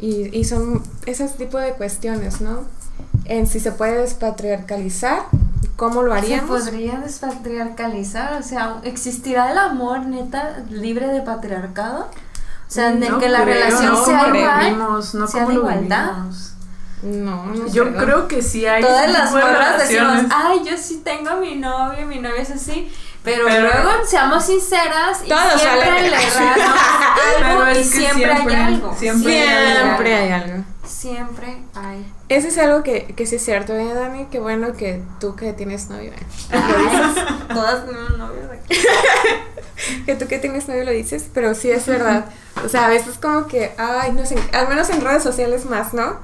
[0.00, 2.64] Y, y son esos tipos de cuestiones, ¿no?
[3.26, 5.24] En si se puede despatriarcalizar,
[5.76, 6.62] ¿cómo lo Se haríamos?
[6.62, 12.04] podría despatriarcalizar, o sea, ¿existirá el amor neta libre de patriarcado?
[12.04, 15.54] O sea, en el No que la relación no sea igual, vivimos, no sea de
[15.54, 16.12] igualdad.
[16.12, 16.46] vivimos.
[17.02, 18.02] No, no Yo creo.
[18.04, 21.36] creo que sí hay Todas ese las tipo morras decimos, ay, yo sí tengo a
[21.36, 22.90] mi novio, mi novio es así.
[23.22, 26.74] Pero, Pero- luego, seamos sinceras, y siempre le algo
[27.38, 28.96] Pero y es que siempre, siempre- hay algo.
[28.98, 30.64] siempre hay algo.
[30.86, 32.12] siempre hay.
[32.30, 34.26] Ese es algo que, que sí es cierto, ¿eh, Dani?
[34.30, 36.16] Qué bueno que tú que tienes novio, ¿eh?
[37.52, 38.78] Todas tenemos novios aquí.
[40.06, 42.24] que tú que tienes novio lo dices, pero sí es verdad.
[42.64, 45.92] O sea, a veces como que, ay, nos en- al menos en redes sociales más,
[45.92, 46.18] ¿no?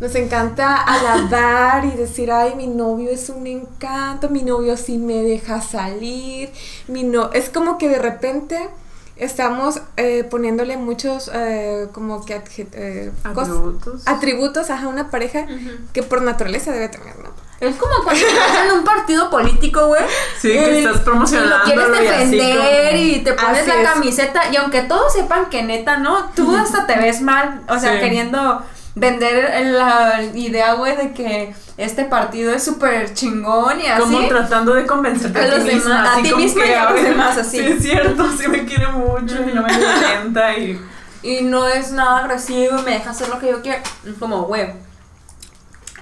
[0.00, 5.22] Nos encanta alabar y decir, ay, mi novio es un encanto, mi novio sí me
[5.22, 6.52] deja salir,
[6.88, 7.30] mi no...
[7.32, 8.68] Es como que de repente
[9.16, 14.02] estamos eh, poniéndole muchos eh, como que adje- eh, Atributos.
[14.06, 15.46] atributos a una pareja
[15.92, 17.30] que por naturaleza debe tener, ¿no?
[17.60, 20.02] Es como cuando estás en un partido político, güey.
[20.40, 23.88] Sí, que estás y Lo quieres y defender como- y te pones Así la es.
[23.90, 24.40] camiseta.
[24.52, 26.30] Y aunque todos sepan que neta, ¿no?
[26.34, 27.62] Tú hasta te ves mal.
[27.68, 28.00] O sea, Sí.
[28.00, 28.60] queriendo
[28.94, 34.02] vender la idea, güey, de que este partido es súper chingón y así.
[34.02, 36.90] Como tratando de convencerte A a, los ti misma, demás- a ti que, y a
[36.90, 37.58] los demás, así.
[37.58, 40.80] Sí, es cierto, sí me quiere mucho y no me violenta y...
[41.22, 43.82] Y no es nada agresivo y me deja hacer lo que yo quiero.
[44.06, 44.74] Es como, güey.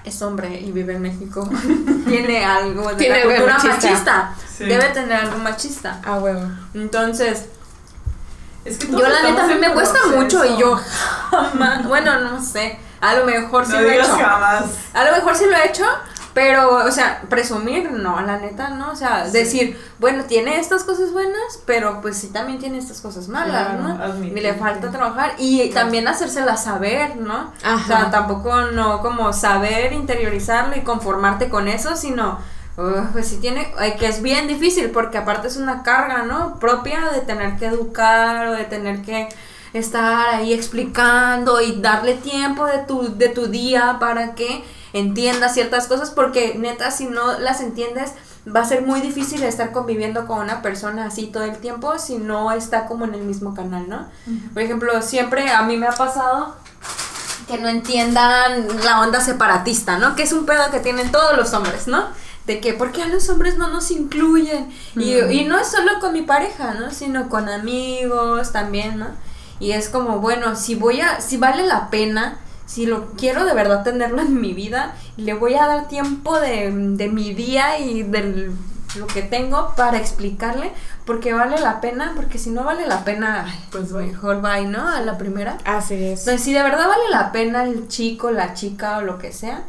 [0.03, 1.49] es hombre y vive en México,
[2.07, 3.71] tiene algo de Tiene la cultura machista.
[3.89, 4.35] machista.
[4.57, 4.65] Sí.
[4.65, 6.01] Debe tener algo machista.
[6.03, 6.41] A huevo.
[6.73, 7.45] Entonces,
[8.65, 10.21] Es que yo la neta a mí me cuesta proceso.
[10.21, 10.79] mucho y yo
[11.31, 14.15] jamás, bueno, no sé, a lo mejor sí No lo he hecho.
[14.17, 14.63] jamás.
[14.93, 15.83] A lo mejor sí lo he hecho,
[16.33, 18.91] pero, o sea, presumir, no, la neta, no.
[18.91, 19.31] O sea, Sí.
[19.33, 23.83] decir, bueno, tiene estas cosas buenas, pero pues sí también tiene estas cosas malas, Claro,
[23.83, 24.03] ¿no?
[24.03, 27.53] admitir Y le falta trabajar y también hacérsela saber, ¿no?
[27.63, 27.83] Ajá.
[27.83, 32.39] O sea, tampoco no como saber, interiorizarlo y conformarte con eso, sino.
[32.77, 36.59] Uh, pues sí tiene, que es bien difícil porque aparte es una carga, ¿no?
[36.59, 39.29] Propia de tener que educar o de tener que
[39.73, 45.87] estar ahí explicando y darle tiempo de tu, de tu día para que entienda ciertas
[45.87, 48.13] cosas porque neta si no las entiendes
[48.53, 52.17] va a ser muy difícil estar conviviendo con una persona así todo el tiempo si
[52.17, 54.07] no está como en el mismo canal, ¿no?
[54.53, 56.55] Por ejemplo, siempre a mí me ha pasado
[57.47, 60.15] que no entiendan la onda separatista, ¿no?
[60.15, 62.07] Que es un pedo que tienen todos los hombres, ¿no?
[62.47, 64.69] De que, ¿por qué a los hombres no nos incluyen?
[64.95, 66.91] Y, y no es solo con mi pareja, ¿no?
[66.91, 69.07] Sino con amigos también, ¿no?
[69.59, 73.53] Y es como, bueno, si voy a, si vale la pena, si lo quiero de
[73.53, 78.03] verdad tenerlo en mi vida, le voy a dar tiempo de, de mi día y
[78.03, 78.51] de
[78.97, 80.71] lo que tengo para explicarle,
[81.05, 84.87] porque vale la pena, porque si no vale la pena, Pues pues mejor bye, ¿no?
[84.87, 85.57] A la primera.
[85.65, 86.19] Así es.
[86.19, 89.63] Entonces, si de verdad vale la pena el chico, la chica o lo que sea,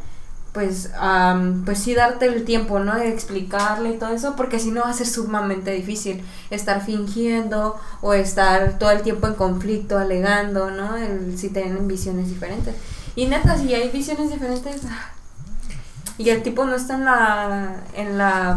[0.55, 2.95] pues, am, pues sí darte el tiempo, ¿no?
[2.95, 7.79] De explicarle y todo eso, porque si no va a ser sumamente difícil estar fingiendo
[8.01, 10.95] o estar todo el tiempo en conflicto, alegando, ¿no?
[10.97, 12.73] El- si tienen visiones diferentes.
[13.15, 15.11] Y neta, si hay visiones diferentes ah,
[16.17, 18.55] y el tipo no está en la, en la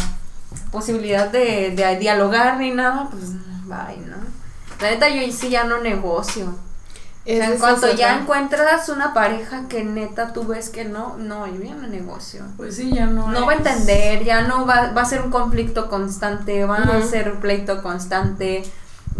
[0.72, 3.32] posibilidad de, de dialogar ni nada, pues
[3.66, 4.16] bye, ¿no?
[4.80, 6.54] La neta, yo sí ya no negocio.
[7.28, 11.16] O sea, Esa en cuanto ya encuentras una pareja que neta tú ves que no,
[11.18, 12.42] no, yo ya no negocio.
[12.56, 13.28] Pues sí, ya no.
[13.30, 16.98] No va a entender, ya no va, va a ser un conflicto constante, va a
[16.98, 17.06] Ujú.
[17.06, 18.64] ser un pleito constante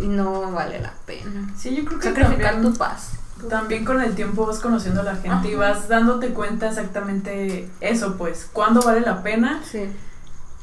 [0.01, 1.53] y no vale la pena.
[1.59, 3.11] Sí, yo creo que Sacrificar también, tu paz.
[3.51, 8.16] también con el tiempo vas conociendo a la gente y vas dándote cuenta exactamente eso,
[8.16, 9.85] pues, cuándo vale la pena Sí.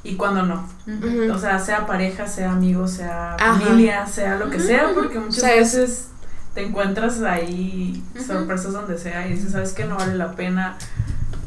[0.03, 0.67] y cuándo no.
[1.33, 3.59] O sea, sea pareja, sea amigo, sea Ajá.
[3.59, 6.07] familia, sea lo que sea, porque muchas O sea, es- veces
[6.55, 8.23] te encuentras ahí Ujú.
[8.25, 10.77] sorpresas donde sea y dices, ¿sabes que No vale la pena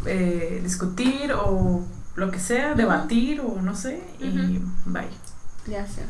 [0.06, 1.82] eh, discutir o
[2.14, 5.08] lo que sea, debatir o no sé, y bye.
[5.66, 6.02] Ya sé.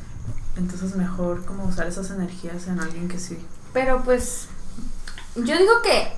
[0.56, 3.38] Entonces mejor como usar esas energías en alguien que sí.
[3.72, 4.48] Pero pues
[5.36, 6.12] yo digo que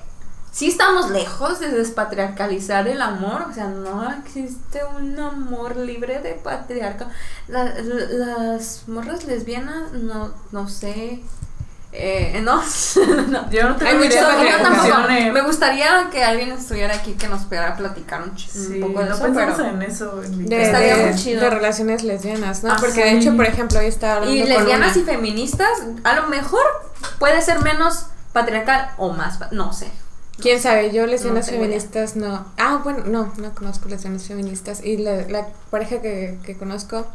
[0.51, 6.33] sí estamos lejos de despatriarcalizar el amor, o sea, no existe un amor libre de
[6.33, 7.07] patriarca.
[7.47, 11.21] La- la- las morras lesbianas, no, no sé.
[11.93, 12.61] Eh, no,
[13.27, 13.49] no.
[13.51, 14.63] Yo no tengo Hay mucha idea de Yo cómo patriarca.
[14.63, 14.85] tampoco.
[14.87, 15.31] funcione.
[15.33, 19.09] Me gustaría que alguien estuviera aquí que nos pudiera platicar un, Sí, un poco de
[19.09, 19.69] no eso, pensamos pero...
[19.69, 20.23] en eso.
[20.23, 21.41] en De, Estaría de- muy chido.
[21.41, 22.71] de relaciones lesbianas, ¿no?
[22.71, 25.69] Ah, Porque de hecho, por ejemplo, hoy estaba hablando Y con lesbianas una- y feministas,
[26.05, 26.63] a lo mejor
[27.19, 29.89] puede ser menos patriarcal o más, no sé.
[30.41, 30.91] ¿Quién sabe?
[30.91, 31.59] Yo lesbianas idea.
[31.59, 32.45] feministas no.
[32.57, 34.81] Ah, bueno, no, no conozco lesbianas feministas.
[34.83, 37.05] Y la, la pareja que, que conozco,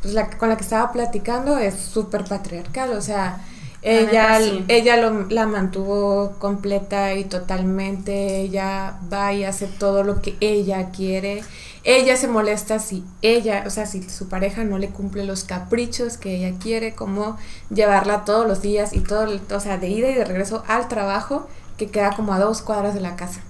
[0.00, 2.92] pues la con la que estaba platicando es súper patriarcal.
[2.94, 3.38] O sea,
[3.82, 4.64] ella, sí.
[4.68, 8.40] ella lo- la mantuvo completa y totalmente.
[8.40, 11.42] Ella va y hace todo lo que ella quiere.
[11.84, 16.16] Ella se molesta si ella, o sea, si su pareja no le cumple los caprichos
[16.18, 17.38] que ella quiere, como
[17.70, 21.48] llevarla todos los días y todo, o sea, de ida y de regreso al trabajo,
[21.76, 23.40] que queda como a dos cuadras de la casa.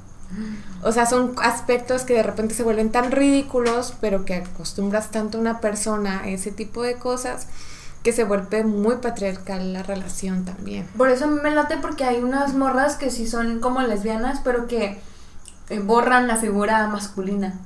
[0.82, 5.38] O sea, son aspectos que de repente se vuelven tan ridículos, pero que acostumbras tanto
[5.38, 7.46] a una persona a ese tipo de cosas,
[8.08, 10.88] que se vuelve muy patriarcal la relación también.
[10.96, 14.98] Por eso me late porque hay unas morras que sí son como lesbianas, pero que
[15.68, 17.58] eh, borran la figura masculina.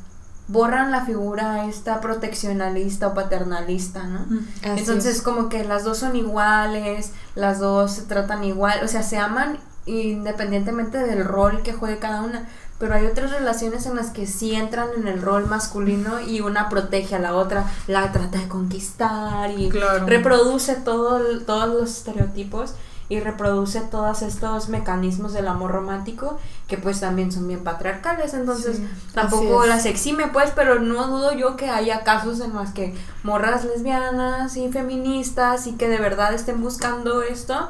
[0.48, 4.26] Borran la figura esta proteccionalista o paternalista, ¿no?
[4.62, 5.22] Así Entonces es.
[5.22, 9.60] como que las dos son iguales, las dos se tratan igual, o sea, se aman
[9.86, 12.48] independientemente del rol que juegue cada una.
[12.82, 16.68] Pero hay otras relaciones en las que sí entran en el rol masculino y una
[16.68, 20.04] protege a la otra, la trata de conquistar y Claro.
[20.06, 22.74] reproduce todo, todos los estereotipos
[23.08, 28.78] y reproduce todos estos mecanismos del amor romántico que pues también son bien patriarcales entonces
[28.78, 32.94] Sí, tampoco las exime pues pero no dudo yo que haya casos en los que
[33.22, 37.68] morras lesbianas y feministas y que de verdad estén buscando esto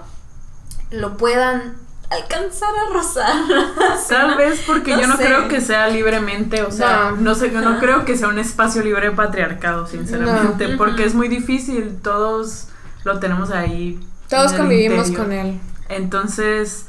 [0.91, 1.77] lo puedan
[2.13, 3.33] alcanzar a rozar
[4.09, 5.25] Tal vez porque No yo no sé.
[5.27, 7.17] creo que sea libremente, o sea, No.
[7.17, 10.79] no, sé, yo no creo que sea un espacio libre de patriarcado, sinceramente, No.
[10.79, 12.69] porque es muy difícil, todos
[13.05, 13.99] lo tenemos ahí.
[14.29, 15.23] Todos convivimos interior.
[15.27, 15.61] con él.
[15.89, 16.87] Entonces,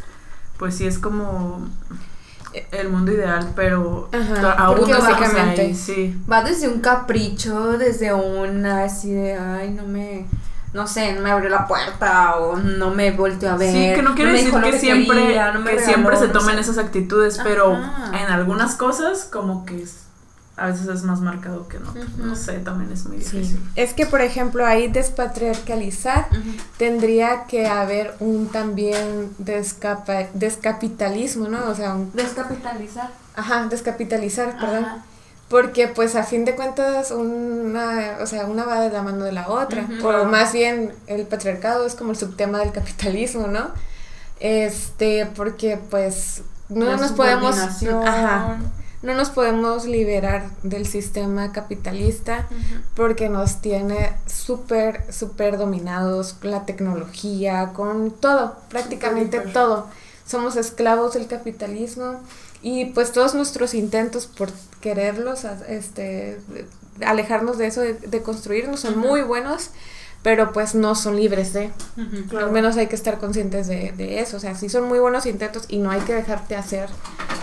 [0.57, 1.67] pues sí es como
[2.71, 6.15] el mundo ideal, pero Ajá, aún no básicamente- ahí, sí.
[6.31, 10.25] Va desde un capricho, desde una así de, ay, no me,
[10.73, 13.71] no sé, no me abrió la puerta o no me volteó a ver.
[13.71, 16.33] Sí, que no quiere decir que, siempre, quería, no me que regaló, siempre se no
[16.33, 16.61] tomen sé.
[16.61, 18.19] esas actitudes, pero Ajá.
[18.19, 19.99] en algunas cosas como que es-
[20.55, 21.91] a veces es más marcado que no.
[22.17, 23.37] No sé, también es muy Sí.
[23.37, 23.59] difícil.
[23.75, 26.27] Es que, por ejemplo, ahí despatriarcalizar
[26.77, 31.69] tendría que haber un también descapa- descapitalismo, ¿no?
[31.69, 33.09] O sea, un Descapitalizar.
[33.35, 34.85] Ajá, descapitalizar, perdón.
[35.53, 39.31] Porque pues a fin de cuentas una, o sea, una va de la mano de
[39.31, 39.87] la otra.
[40.03, 43.69] O más bien el patriarcado es como el subtema del capitalismo, ¿no?
[44.39, 47.55] Este, porque pues no La nos podemos
[48.03, 48.57] ajá,
[49.03, 52.47] no nos podemos liberar del sistema capitalista
[52.95, 59.87] porque nos tiene súper, súper dominados con la tecnología, con todo, prácticamente todo.
[60.25, 62.21] Somos esclavos del capitalismo
[62.63, 64.49] y pues todos nuestros intentos por
[64.81, 66.39] quererlos, este,
[67.05, 69.69] alejarnos de eso, de, de construirnos, son muy buenos,
[70.23, 71.71] pero pues no son libres de.
[72.37, 74.37] Al menos hay que estar conscientes de, de eso.
[74.37, 76.89] O sea, sí son muy buenos intentos y no hay que dejarte hacer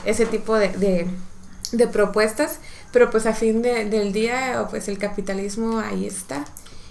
[0.06, 1.06] ese tipo de, de,
[1.72, 2.58] de propuestas,
[2.92, 6.44] pero pues a fin de- del día, pues el capitalismo ahí está.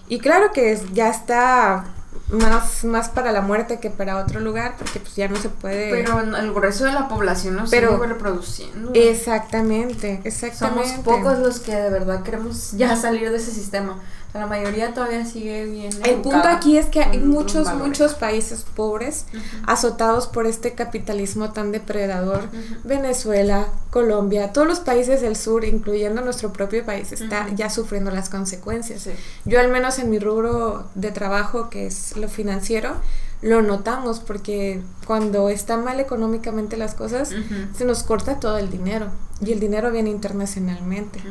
[0.07, 1.85] Y claro que es- ya está
[2.31, 5.89] más, más para la muerte que para otro lugar, porque pues ya no se puede...
[5.91, 8.91] Pero el grueso de la población no Pero- sigue reproduciendo.
[8.93, 10.89] Exactamente, exactamente.
[10.89, 13.99] Somos pocos los que de verdad queremos ya salir de ese sistema.
[14.29, 15.89] O sea, la mayoría todavía sigue bien.
[16.05, 19.25] El punto aquí es que hay muchos, muchos países pobres
[19.65, 22.43] azotados por este capitalismo tan depredador.
[22.83, 28.29] Venezuela, Colombia, todos los países del sur, incluyendo nuestro propio país, está ya sufriendo las
[28.29, 29.01] consecuencias.
[29.01, 29.11] Sí.
[29.45, 32.97] Yo al menos en mi rubro de trabajo, que es lo financiero,
[33.41, 37.33] lo notamos porque cuando están mal económicamente las cosas,
[37.75, 41.21] se nos corta todo el dinero y el dinero viene internacionalmente.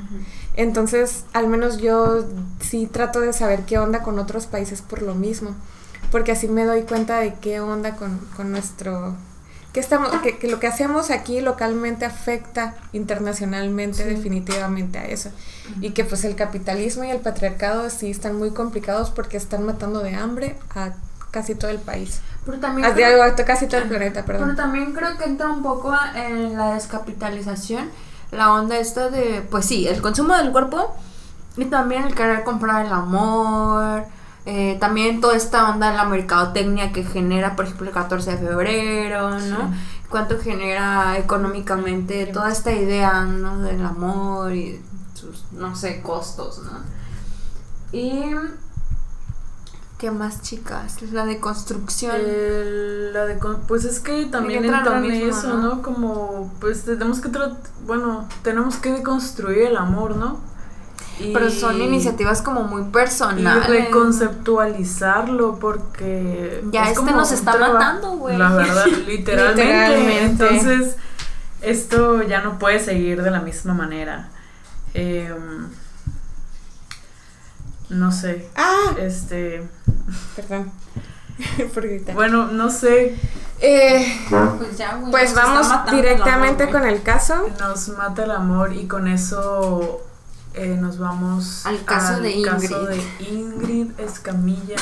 [0.54, 2.24] Entonces, al menos yo
[2.60, 5.54] sí trato de saber qué onda con otros países por lo mismo,
[6.10, 9.14] porque así me doy cuenta de qué onda con, con nuestro...
[9.74, 15.30] Que, estamos, que, que lo que hacemos aquí localmente afecta internacionalmente definitivamente a eso.
[15.82, 20.00] Y que pues el capitalismo y el patriarcado sí están muy complicados porque están matando
[20.00, 20.94] de hambre a
[21.30, 22.20] casi todo el país.
[22.46, 24.56] Pero también creo- casi todo el planeta, Pero perdón.
[24.56, 27.90] también creo que entra un poco en la descapitalización,
[28.30, 30.94] la onda esta de, pues sí, el consumo del cuerpo
[31.56, 34.04] y también el querer comprar el amor,
[34.46, 38.38] eh, también toda esta onda de la mercadotecnia que genera, por ejemplo, el 14 de
[38.38, 39.74] febrero, ¿no?
[40.08, 43.58] Cuánto genera económicamente toda esta idea, ¿no?
[43.58, 44.80] Del amor y
[45.12, 46.78] sus, no sé, costos, ¿no?
[47.92, 48.22] Y...
[49.98, 51.02] ¿Qué más, chicas?
[51.12, 52.14] La de construcción.
[53.12, 55.74] La de con- pues es que también entra entra en mismo, eso, ¿no?
[55.76, 55.82] ¿no?
[55.82, 57.28] Como, pues tenemos que,
[57.84, 60.38] bueno, tenemos que deconstruir el amor, ¿no?
[61.18, 63.66] Y- Pero son iniciativas como muy y personales.
[63.66, 68.36] reconceptualizarlo porque Ya es este nos está matando, güey.
[68.38, 69.64] La verdad, literalmente.
[69.64, 70.24] Literalmente.
[70.48, 70.94] Entonces,
[71.60, 74.28] esto ya no puede seguir de la misma manera.
[74.94, 75.66] Em,
[77.88, 78.48] no sé.
[78.54, 79.66] Ah, Este,
[80.36, 80.70] perdón.
[81.74, 82.14] por gritar.
[82.14, 83.16] bueno, no sé,
[83.60, 84.06] Eh,
[84.58, 87.48] Pues ya, güey, Pues vamos directamente el amor, con el caso.
[87.58, 90.00] nos mata el amor y con eso
[90.54, 92.88] eh, nos vamos Al caso de caso Ingrid.
[92.88, 94.76] de Ingrid Escamilla.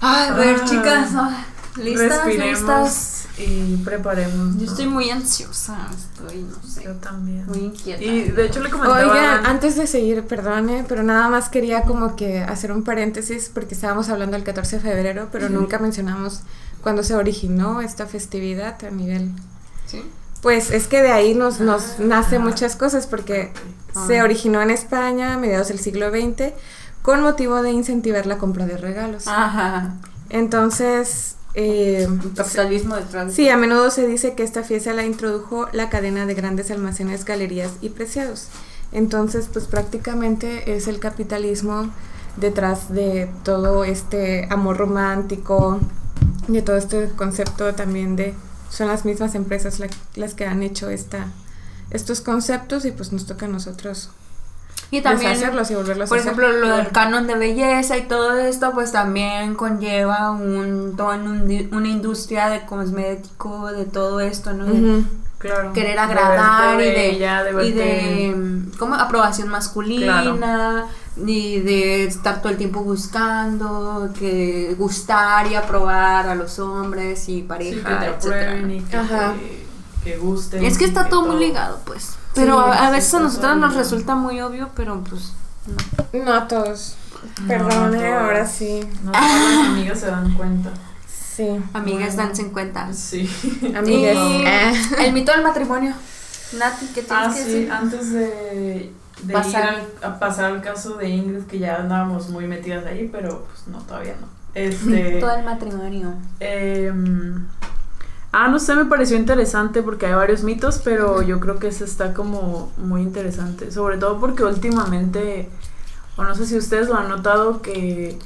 [0.00, 0.64] Ay, a ver, Ah.
[0.66, 1.44] chicas, ah,
[1.76, 2.08] ¿listas?
[2.24, 3.25] Respiremos ¿Listas?
[3.38, 4.56] Y preparemos.
[4.58, 7.44] Yo estoy muy ansiosa, estoy, no sé, Yo también.
[7.46, 8.02] muy inquieta.
[8.02, 9.00] Y de hecho le comentaba.
[9.00, 13.74] Oigan, antes de seguir, perdone, pero nada más quería como que hacer un paréntesis porque
[13.74, 16.40] estábamos hablando del 14 de febrero, pero nunca mencionamos
[16.82, 19.32] cuándo se originó esta festividad a nivel...
[19.86, 20.02] ¿Sí?
[20.42, 23.52] Pues es que de ahí nos, nos nace muchas cosas porque
[24.06, 24.24] se Ah.
[24.24, 26.52] originó en España a mediados del siglo XX
[27.02, 29.26] con motivo de incentivar la compra de regalos.
[29.26, 29.94] Ajá.
[30.28, 33.28] Entonces, eh, Capitalismo detrás.
[33.28, 36.70] de- Sí, a menudo se dice que esta fiesta la introdujo la cadena de grandes
[36.70, 38.48] almacenes, galerías y preciados.
[38.92, 41.90] Entonces, pues prácticamente es el capitalismo
[42.36, 45.80] detrás de todo este amor romántico,
[46.48, 48.34] de todo este concepto también de
[48.70, 51.28] son las mismas empresas la- las que han hecho esta
[51.90, 54.10] estos conceptos y pues nos toca a nosotros
[54.90, 56.32] Y también, deshacerlos y volverlos por a hacer.
[56.32, 61.68] ejemplo, lo del canon de belleza y todo esto, pues también conlleva un, toda un-
[61.72, 64.64] una industria de cosmético, de todo esto, ¿no?
[64.66, 65.04] De Ujú.
[65.38, 68.94] claro, querer de agradar y de, bella, de y de mm, ¿cómo?
[68.94, 76.58] aprobación masculina y de estar todo el tiempo buscando que gustar y aprobar a los
[76.58, 78.50] hombres y Sí, pareja que te etcétera.
[78.52, 79.32] aprueben y que Ajá.
[79.32, 79.65] te-
[80.06, 80.66] que guste.
[80.66, 82.14] Es que está todo muy ligado, pues.
[82.34, 83.26] Pero Sí, a, veces a todo
[83.56, 83.78] nos ligado.
[83.78, 85.32] resulta muy obvio, pero pues
[86.12, 86.24] no.
[86.24, 86.96] No a todos.
[87.42, 88.80] No, Perdón, no eh, ahora sí.
[89.02, 90.70] No todas las amigas se dan cuenta.
[91.08, 91.48] Sí.
[91.74, 92.28] Amigas, Bueno.
[92.28, 92.92] danse en cuenta.
[92.92, 93.28] Sí.
[93.76, 94.16] Amigas.
[94.30, 94.72] Y Ah.
[95.04, 95.92] el mito del matrimonio.
[96.58, 97.72] Nati, ¿qué tienes Ah, que sí, decir?
[97.72, 98.92] antes de,
[99.22, 99.64] de Pasar.
[99.64, 99.68] ir
[100.04, 103.66] al- a pasar al caso de Ingrid, que ya andábamos muy metidas ahí, pero pues
[103.66, 104.28] no, todavía no.
[104.54, 106.14] Este, Todo el matrimonio.
[106.40, 107.44] em,
[108.36, 111.84] ah, no sé, me pareció interesante porque hay varios mitos, pero yo creo que ese
[111.84, 113.70] está como muy interesante.
[113.72, 115.48] Sobre todo porque últimamente,
[116.16, 118.18] o no sé si ustedes lo han notado, que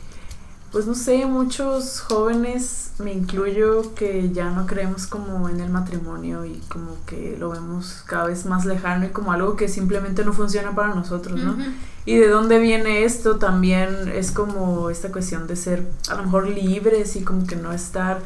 [0.72, 6.44] pues no sé, muchos jóvenes, me incluyo, que ya no creemos como en el matrimonio
[6.44, 10.32] y como que lo vemos cada vez más lejano y como algo que simplemente no
[10.32, 11.56] funciona para nosotros, ¿no?
[12.04, 16.48] Y de dónde viene esto también es como esta cuestión de ser a lo mejor
[16.48, 18.20] libres y como que no estar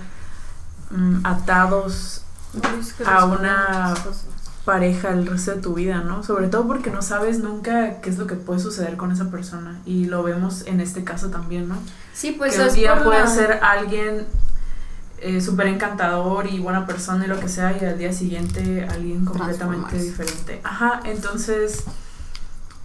[1.25, 2.23] atados
[3.07, 3.95] a una
[4.65, 6.23] pareja el resto de tu vida, ¿no?
[6.23, 9.79] Sobre todo porque no sabes nunca qué es lo que puede suceder con esa persona
[9.85, 11.77] y lo vemos en este caso también, ¿no?
[12.15, 14.27] Sí, pues que un día puede la- ser alguien
[15.19, 19.25] eh, súper encantador y buena persona y lo que sea, y al día siguiente alguien
[19.25, 20.61] completamente diferente.
[20.65, 21.85] Ajá, entonces,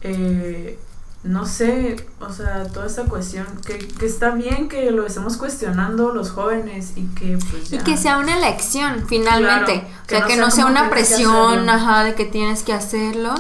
[0.01, 0.79] eh,
[1.23, 6.13] no sé, o sea, toda esta cuestión, que, que está bien que lo estemos cuestionando
[6.13, 9.85] los jóvenes y que pues Y que sea una elección, finalmente.
[10.05, 13.35] Claro, o sea, que, no sea una presión, ajá, de que tienes que hacerlo.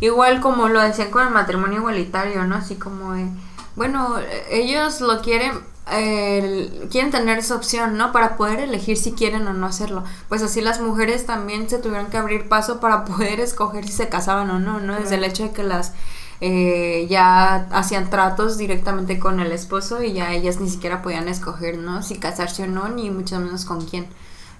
[0.00, 2.56] Igual como lo decían con el matrimonio igualitario, ¿no?
[2.56, 3.28] Así como, de,
[3.76, 4.16] bueno,
[4.50, 5.52] ellos lo quieren,
[5.92, 8.10] eh, quieren tener esa opción, ¿no?
[8.10, 10.02] Para poder elegir si quieren o no hacerlo.
[10.28, 14.08] Pues así las mujeres también se tuvieron que abrir paso para poder escoger si se
[14.08, 14.96] casaban o no, ¿no?
[14.96, 15.92] Desde el hecho de que las
[16.40, 21.78] eh, ya hacían tratos directamente con el esposo y ya ellas ni siquiera podían escoger,
[21.78, 22.02] ¿no?
[22.02, 24.08] Si casarse o no, ni mucho menos con quién.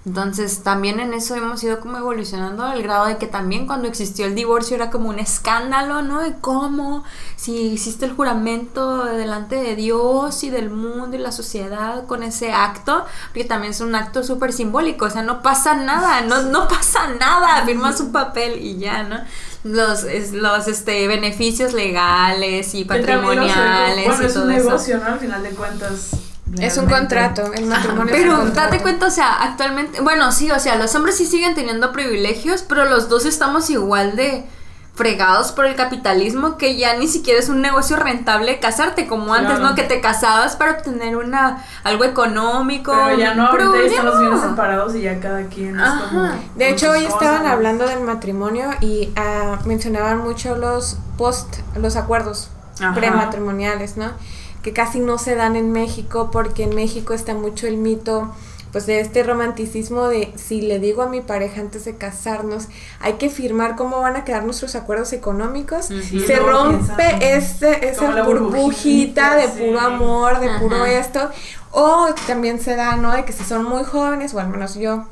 [0.03, 4.25] Entonces también en eso hemos ido como evolucionando al grado de que también cuando existió
[4.25, 6.21] el divorcio era como un escándalo, ¿no?
[6.21, 7.03] De cómo,
[7.35, 12.51] si hiciste el juramento delante de Dios y del mundo y la sociedad con ese
[12.51, 16.67] acto, porque también es un acto súper simbólico, o sea, no pasa nada, no, no
[16.67, 19.17] pasa nada, firmas un papel y ya, ¿no?
[19.63, 24.65] Los, es- los este, beneficios legales y patrimoniales Bueno, y es todo un eso.
[24.69, 25.05] negocio, ¿no?
[25.05, 26.09] Al final de cuentas.
[26.59, 28.59] Es un contrato, el matrimonio es un Pero contrato.
[28.71, 32.63] date cuenta, o sea, actualmente, bueno, sí, o sea, los hombres sí siguen teniendo privilegios,
[32.67, 34.43] pero los dos estamos igual de
[35.01, 39.55] fregados por el capitalismo que ya ni siquiera es un negocio rentable casarte como antes,
[39.55, 39.69] Claro.
[39.71, 39.75] ¿no?
[39.75, 42.93] Que te casabas para obtener una algo económico.
[42.93, 46.29] Pero ya no, ahorita ya están los bienes separados y ya cada quien es como.
[46.55, 51.95] De hecho, hoy cosas, estaban hablando del matrimonio y ah, mencionaban mucho los post, los
[51.95, 52.49] acuerdos
[52.79, 52.93] Ajá.
[52.93, 54.11] prematrimoniales, ¿no?
[54.61, 58.35] Que casi no se dan en México porque en México está mucho el mito
[58.71, 62.67] pues de este romanticismo de si le digo a mi pareja antes de casarnos,
[62.99, 65.85] hay que firmar cómo van a quedar nuestros acuerdos económicos.
[65.87, 69.59] Se rompe este, como esa burbujita burbujita, de sí.
[69.65, 71.29] puro amor, de puro esto.
[71.71, 73.13] O también se da, ¿no?
[73.13, 75.05] De que si son muy jóvenes, o al menos yo,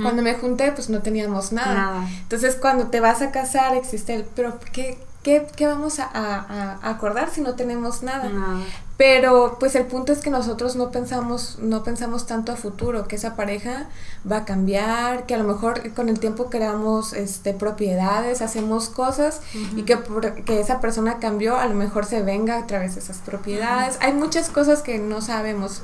[0.00, 1.74] cuando me junté, pues no teníamos nada.
[1.74, 2.08] Nada.
[2.22, 6.78] Entonces, cuando te vas a casar, existe el, pero ¿qué, qué, qué vamos a, a-
[6.82, 8.28] a acordar si no tenemos nada?
[8.28, 8.60] Nada.
[9.04, 13.16] Pero, pues el punto es que nosotros no pensamos, no pensamos tanto a futuro, que
[13.16, 13.88] esa pareja
[14.30, 19.40] va a cambiar, que a lo mejor con el tiempo creamos este, propiedades, hacemos cosas
[19.76, 23.00] y que, por- que esa persona cambió, a lo mejor se venga a través de
[23.00, 23.98] esas propiedades.
[24.02, 25.82] Hay muchas cosas que no sabemos.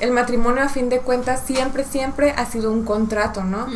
[0.00, 3.66] El matrimonio, a fin de cuentas, siempre, siempre ha sido un contrato, ¿no?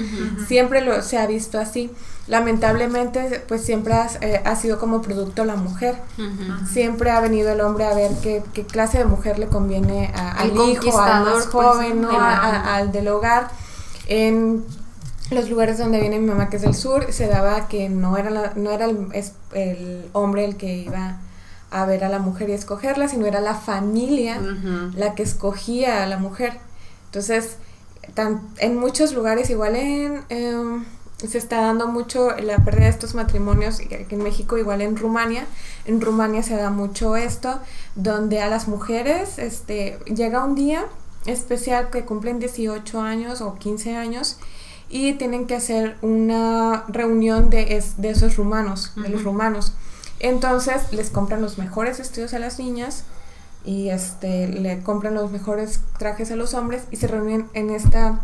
[0.46, 1.90] Siempre lo, se ha visto así.
[2.28, 5.96] Lamentablemente, pues siempre has- eh, ha sido como producto la mujer.
[6.70, 10.42] Siempre ha venido el hombre a ver qué, qué clase de mujer le conviene a-
[10.44, 13.48] El al hijo, al más pues, joven, A- al del hogar.
[14.06, 14.64] En
[15.30, 18.30] los lugares donde viene mi mamá, que es del sur, se daba que no era,
[18.30, 21.16] la- no era el, es- el hombre el que iba
[21.70, 24.38] a ver a la mujer y escogerla, sino era la familia
[24.94, 26.58] la que escogía a la mujer.
[27.06, 27.56] Entonces,
[28.14, 30.84] tan- en muchos lugares, igual en, em,
[31.28, 35.46] se está dando mucho la pérdida de estos matrimonios, en México, igual en Rumania,
[35.84, 37.58] en Rumania se da mucho esto,
[37.94, 40.84] donde a las mujeres este, llega un día
[41.26, 44.38] especial que cumplen 18 años o 15 años
[44.90, 49.74] y tienen que hacer una reunión de, es- de esos rumanos, de los rumanos.
[50.20, 53.04] Entonces les compran los mejores vestidos a las niñas
[53.64, 58.20] y este le compran los mejores trajes a los hombres y se reúnen en esta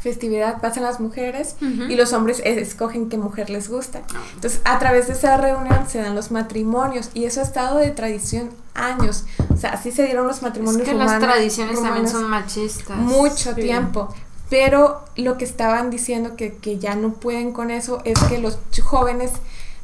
[0.00, 4.02] festividad, pasan las mujeres y los hombres es- escogen qué mujer les gusta.
[4.34, 7.90] Entonces, a través de esa reunión se dan los matrimonios y eso ha estado de
[7.90, 9.24] tradición años.
[9.52, 12.96] O sea, así se dieron los Es matrimonios que las rumanos- tradiciones también son machistas.
[12.96, 13.60] mucho Sí.
[13.62, 14.08] tiempo.
[14.48, 18.58] Pero lo que estaban diciendo que, que ya no pueden con eso es que los
[18.82, 19.30] jóvenes,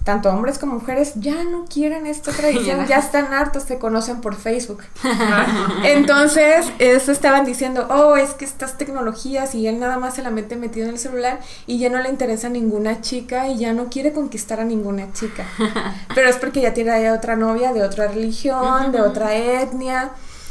[0.07, 4.37] tanto hombres como mujeres, ya no quieren esta tradición, ya están hartos, se conocen por
[4.37, 4.85] Facebook.
[5.85, 10.31] Entonces, eso estaban diciendo, oh, es que estas tecnologías y él nada más se la
[10.31, 13.73] mete metido en el celular y ya no le interesa a ninguna chica y ya
[13.73, 15.45] no quiere conquistar a ninguna chica.
[16.15, 20.11] Pero es porque ya tiene ya otra novia de otra religión, de otra etnia.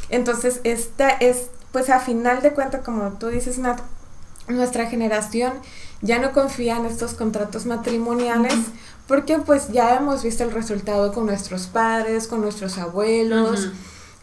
[0.10, 3.80] Entonces, esta es, pues a final de cuentas, como tú dices, Nat,
[4.49, 5.53] nuestra generación
[6.01, 8.53] ya no confía en estos contratos matrimoniales
[9.08, 13.70] porque pues ya hemos visto el resultado con nuestros padres, con nuestros abuelos.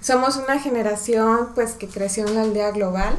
[0.00, 3.16] Somos una generación pues que creció en la aldea global,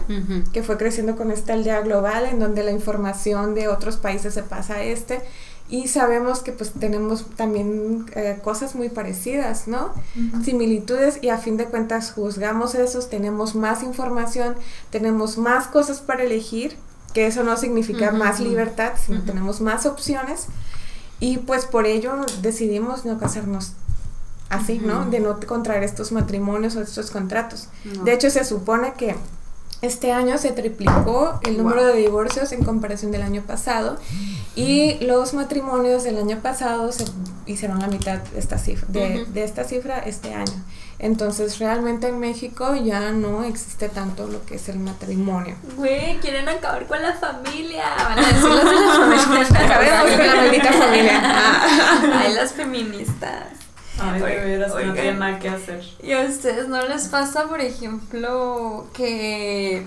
[0.52, 4.44] que fue creciendo con esta aldea global en donde la información de otros países se
[4.44, 5.22] pasa a este
[5.70, 9.94] y sabemos que pues tenemos también eh, cosas muy parecidas, ¿no?
[10.44, 14.56] Similitudes y a fin de cuentas juzgamos esos, tenemos más información,
[14.90, 16.76] tenemos más cosas para elegir,
[17.14, 19.28] que eso no significa más libertad, sino Ujú.
[19.28, 20.48] tenemos más opciones
[21.24, 23.72] y pues por ello decidimos no casarnos
[24.50, 25.10] así, ¿no?
[25.10, 27.70] De no contraer estos matrimonios o estos contratos.
[27.86, 28.04] No.
[28.04, 29.16] De hecho, se supone que
[29.82, 33.98] este año se triplicó el número de divorcios en comparación del año pasado
[34.58, 37.06] y los matrimonios del año pasado se
[37.46, 40.62] hicieron la mitad de esta cifra, de esta cifra este año.
[41.04, 45.58] Entonces, realmente en México ya no existe tanto lo que es el matrimonio.
[45.76, 47.84] Güey, quieren acabar con la familia.
[47.98, 49.66] Van a decir los de la familia.
[49.66, 51.22] Acabemos con la maldita familia.
[52.22, 53.48] Ay, las feministas.
[54.00, 54.94] Ay, de veras, que no Oigan.
[54.94, 55.84] tiene nada que hacer.
[56.02, 59.86] ¿Y a ustedes no les pasa, por ejemplo, que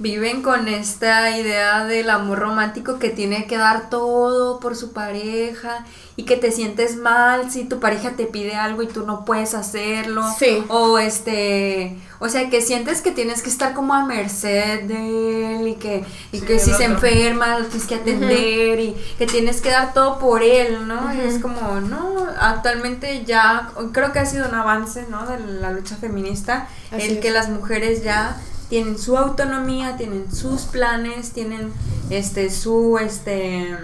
[0.00, 5.84] viven con esta idea del amor romántico que tiene que dar todo por su pareja
[6.14, 9.54] y que te sientes mal si tu pareja te pide algo y tú no puedes
[9.54, 10.24] hacerlo?
[10.38, 10.64] Sí.
[10.68, 15.68] O este, o sea, que sientes que tienes que estar como a merced de él
[15.68, 19.60] y que, y Sí, que si se enferma lo tienes que atender y que tienes
[19.60, 21.12] que dar todo por él, ¿no?
[21.14, 25.26] Y es como, no, actualmente ya creo que ha sido un avance, ¿no?
[25.26, 27.20] De la lucha feminista, Así el es.
[27.20, 28.36] que las mujeres ya
[28.68, 31.72] tienen su autonomía, tienen sus planes, tienen
[32.10, 33.76] este su este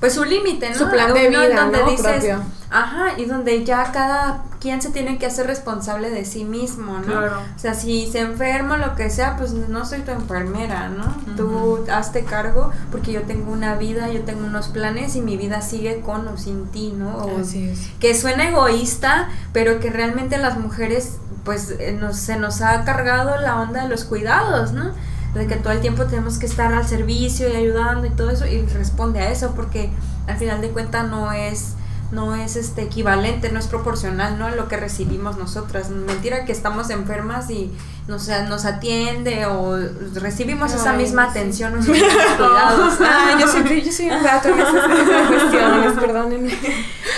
[0.00, 0.76] pues su límite, ¿no?
[0.76, 1.90] Su plan de vida, donde ¿no?
[1.90, 2.42] dices, Propio.
[2.70, 7.04] Ajá, y donde ya cada quien se tiene que hacer responsable de sí mismo, ¿no?
[7.06, 7.38] Claro.
[7.54, 11.16] O sea, si se enferma o lo que sea, pues no soy tu enfermera, ¿no?
[11.36, 15.62] Tú hazte cargo porque yo tengo una vida, yo tengo unos planes y mi vida
[15.62, 17.16] sigue con o sin ti, ¿no?
[17.16, 17.78] O- Así es.
[17.98, 21.12] que suena egoísta, pero que realmente las mujeres,
[21.46, 24.92] pues eh, nos, se nos ha cargado la onda de los cuidados, ¿no?
[25.32, 28.46] De que todo el tiempo tenemos que estar al servicio y ayudando y todo eso,
[28.46, 29.90] y responde a eso, porque
[30.26, 31.76] al final de cuentas no es
[32.12, 34.48] no es este equivalente, no es proporcional, ¿no?
[34.50, 35.90] Lo que recibimos nosotras.
[35.90, 37.72] Mentira que estamos enfermas y
[38.06, 39.76] nos, nos atiende o
[40.14, 41.30] recibimos esa misma sí.
[41.38, 42.94] atención o esos mismos cuidados.
[43.00, 46.54] Ah, yo siempre, yo soy un gato en esas cuestiones, perdónenme.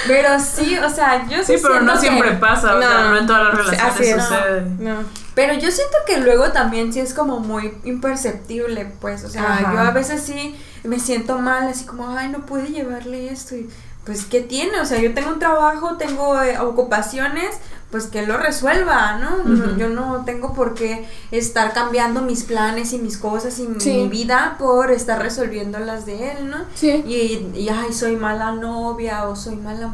[0.07, 3.11] Pero sí, o sea, yo sí Sí, pero no que- siempre pasa, o sea, No.
[3.11, 4.23] no en todas las relaciones Así es.
[4.23, 4.63] sucede.
[4.79, 4.97] No.
[5.35, 9.73] Pero yo siento que luego también sí es como muy imperceptible, pues, o sea, Ajá.
[9.73, 13.69] yo a veces sí me siento mal, así como, ay, no puede llevarle esto y
[14.09, 14.81] pues, ¿qué tiene?
[14.81, 17.51] O sea, yo tengo un trabajo, tengo eh, ocupaciones,
[17.91, 19.77] pues que lo resuelva, ¿no?
[19.77, 23.93] Yo no tengo por qué estar cambiando mis planes y mis cosas y mi- Sí.
[23.99, 26.57] mi vida por estar resolviendo las de él, ¿no?
[26.75, 27.03] Sí.
[27.07, 29.93] Y, y, ay, soy mala novia o soy mala,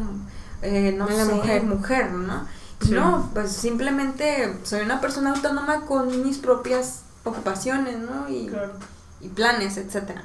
[0.62, 1.62] eh, no Mala sé, mujer.
[1.64, 2.46] mujer, ¿no?
[2.80, 2.92] Sí.
[2.92, 8.28] No, pues simplemente soy una persona autónoma con mis propias ocupaciones, ¿no?
[8.28, 8.72] Y, Claro.
[9.20, 10.22] y planes, etcétera.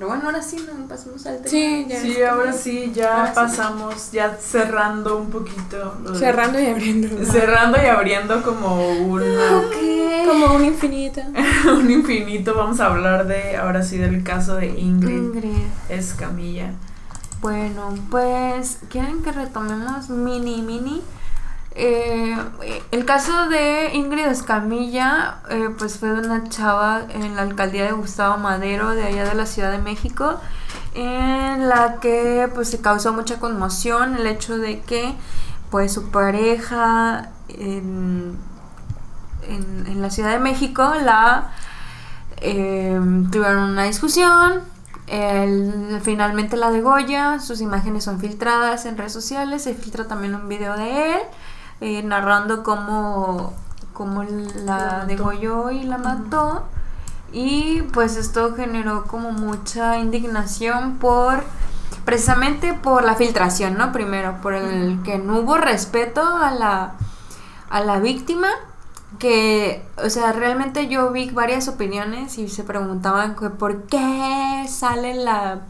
[0.00, 0.88] Pero bueno, ahora sí, ¿no?
[0.88, 1.50] pasemos al tema.
[1.50, 2.00] Sí, ya.
[2.00, 3.32] Sí, ahora sí, ya Ahora sí.
[3.34, 5.94] pasamos, ya cerrando un poquito.
[6.14, 7.22] Cerrando y abriendo.
[7.26, 9.74] Cerrando y abriendo como una, Ok.
[10.26, 11.20] Como un infinito.
[11.70, 12.54] un infinito.
[12.54, 15.66] Vamos a hablar de, ahora sí, del caso de Ingrid Ingrid.
[15.90, 16.72] Escamilla.
[17.42, 21.02] Bueno, pues, ¿quieren que retomemos mini, mini?
[21.82, 22.36] Eh,
[22.90, 27.92] el caso de Ingrid Escamilla, eh, pues fue de una chava en la alcaldía de
[27.92, 30.38] Gustavo Madero, de allá de la Ciudad de México,
[30.92, 35.14] en la que pues se causó mucha conmoción el hecho de que
[35.70, 38.36] pues su pareja en,
[39.48, 41.50] en, la Ciudad de México la
[42.42, 43.00] eh,
[43.32, 44.60] tuvieron una discusión.
[45.06, 50.46] Él finalmente la degolla, sus imágenes son filtradas en redes sociales, se filtra también un
[50.46, 51.20] video de él
[51.80, 53.54] eh, narrando cómo,
[53.92, 56.64] cómo La la degolló y la mató.
[57.32, 61.44] Y pues esto generó como mucha indignación por
[62.04, 63.92] precisamente por la filtración, ¿no?
[63.92, 66.94] Primero, por el que no hubo respeto a la,
[67.68, 68.48] a la víctima
[69.18, 75.14] que, o sea, realmente yo vi varias opiniones y se preguntaban que por qué sale
[75.14, 75.60] la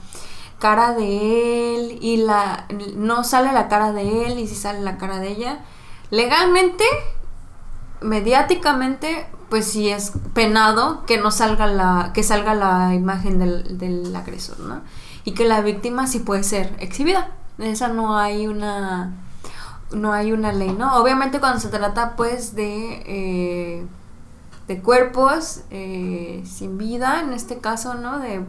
[0.58, 4.98] cara de él y la no sale la cara de él y si sale la
[4.98, 5.60] cara de ella.
[6.10, 6.84] Legalmente,
[8.00, 14.14] mediáticamente, pues sí es penado que no salga la que salga la imagen del, del
[14.14, 14.82] agresor, ¿no?
[15.24, 17.30] Y que la víctima sí puede ser exhibida.
[17.58, 19.12] Esa no hay una
[19.92, 20.96] no hay una ley, ¿no?
[20.96, 23.86] Obviamente cuando se trata pues de, eh,
[24.68, 28.18] de cuerpos eh, sin vida, en este caso, ¿no?
[28.18, 28.44] De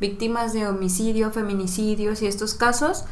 [0.00, 3.04] víctimas de homicidio, feminicidios y estos casos,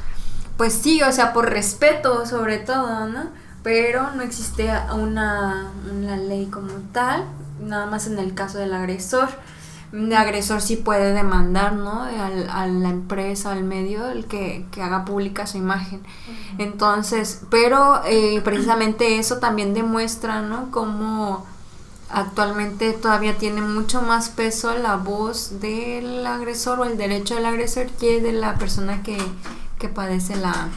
[0.57, 3.25] pues sí, o sea, por respeto sobre todo, ¿no?
[3.63, 7.25] Pero no existe una, una ley como tal,
[7.61, 9.29] nada más en el caso del agresor
[9.93, 12.03] el agresor sí puede demandar, ¿no?
[12.03, 16.01] Al, a la empresa, al medio, el que, que haga pública su imagen.
[16.59, 20.71] Entonces, pero eh, precisamente eso también demuestra, ¿no?
[20.71, 21.45] Cómo
[22.09, 27.87] actualmente todavía tiene mucho más peso la voz del agresor o el derecho del agresor
[27.89, 29.19] que de la persona que,
[29.79, 30.69] que padece la,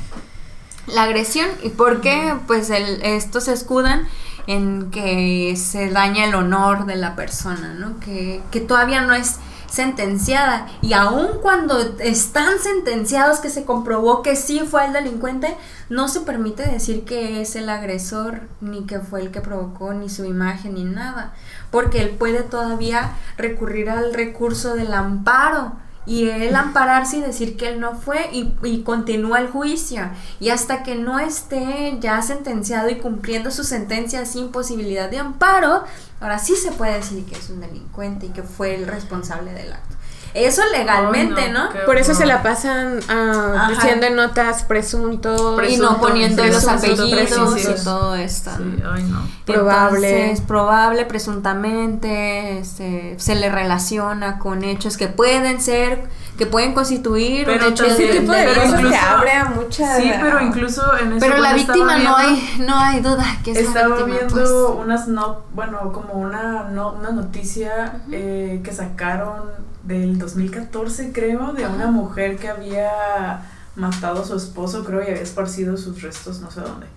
[0.87, 1.47] la agresión.
[1.63, 2.35] ¿Y por qué?
[2.47, 4.07] Pues el, estos se escudan
[4.47, 7.99] en que se daña el honor de la persona, ¿no?
[7.99, 9.37] Que, que todavía no es
[9.73, 15.57] sentenciada y aun cuando están sentenciados que se comprobó que sí fue el delincuente,
[15.89, 20.09] no se permite decir que es el agresor, ni que fue el que provocó, ni
[20.09, 21.33] su imagen, ni nada,
[21.71, 25.71] porque él puede todavía recurrir al recurso del amparo
[26.05, 30.09] y él ampararse y decir que él no fue y, y, continúa el juicio.
[30.39, 35.83] Y hasta que no esté ya sentenciado y cumpliendo su sentencia sin posibilidad de amparo,
[36.19, 39.73] ahora sí se puede decir que es un delincuente y que fue el responsable del
[39.73, 39.95] acto.
[40.33, 41.69] Eso legalmente, ¿no?
[41.85, 46.67] Por eso se la pasan uh, diciendo en notas presunto, presunto y no poniendo los
[46.67, 48.49] apellidos y todo esto.
[48.57, 49.21] Sí, ay, no.
[49.45, 50.31] Probable.
[50.31, 56.07] Es probable, presuntamente, este, se le relaciona con hechos que pueden ser,
[56.37, 59.95] que pueden constituir pero un hecho también, tipo de incluso- abre a mucha...
[59.97, 63.57] Sí, pero incluso en ese Pero la víctima no hay, no hay duda que es
[63.57, 64.17] la Estaba víctima.
[64.17, 64.85] viendo pues.
[64.85, 71.65] unas no, bueno, como una no, una noticia eh, que sacaron del 2014, creo, de
[71.67, 73.41] una mujer que había
[73.75, 76.87] matado a su esposo, creo, y había esparcido sus restos no sé dónde.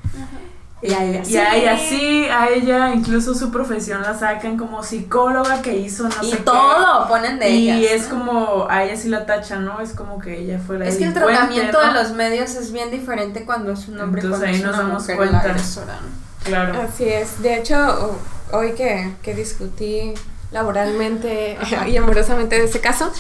[0.82, 2.26] Y a ella Y a ella sí.
[2.30, 6.43] a ella incluso su profesión la sacan como psicóloga que hizo no y sé qué.
[6.43, 8.03] todo ponen de Y ellas.
[8.03, 9.80] es como, a ella sí la tachan, ¿no?
[9.80, 11.87] Es como que ella fue la Es que el tratamiento ¿no?
[11.95, 14.66] de los medios es bien diferente cuando es un hombre y Entonces cuando ahí es
[14.66, 15.32] nos una damos mujer cuenta.
[15.39, 16.26] la agresora, ¿no?
[16.45, 16.82] Claro.
[16.82, 17.43] Así es.
[17.43, 17.74] De hecho,
[18.53, 20.12] ho- hoy que, que discutí
[20.51, 23.13] laboralmente y amorosamente de ese caso,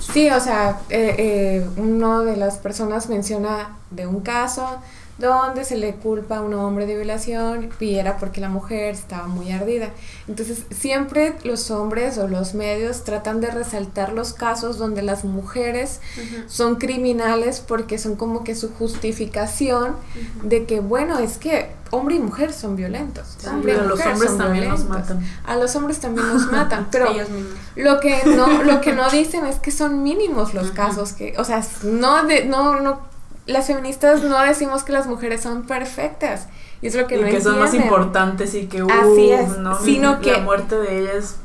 [0.00, 4.80] sí, o sea, eh, eh, una de las personas menciona de un caso
[5.18, 9.26] donde se le culpa a un hombre de violación y era porque la mujer estaba
[9.26, 9.90] muy ardida.
[10.28, 16.00] Entonces, siempre los hombres o los medios tratan de resaltar los casos donde las mujeres
[16.46, 19.96] son criminales porque son como que su justificación
[20.44, 23.36] de que, bueno, es que hombre y mujer son violentos.
[23.38, 25.10] Sí, Hombre y a los mujer hombres son también nos violentos.
[25.16, 25.26] matan.
[25.46, 27.54] A los hombres también nos matan, pero Ellos mismos.
[27.76, 31.44] lo que no lo que no dicen es que son mínimos los casos que, o
[31.44, 33.00] sea, no de no no
[33.48, 36.46] las feministas no decimos que las mujeres son perfectas.
[36.80, 39.58] Y es lo que y no que son más importantes y que uh, Así es,
[39.58, 39.74] ¿no?
[39.80, 41.36] sino la que- muerte de ella es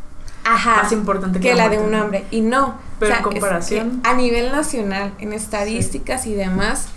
[0.45, 2.25] Ajá, más importante que, que la de un hombre.
[2.29, 2.75] Y no.
[2.99, 6.87] Pero en es comparación- que a nivel nacional, en estadísticas y demás,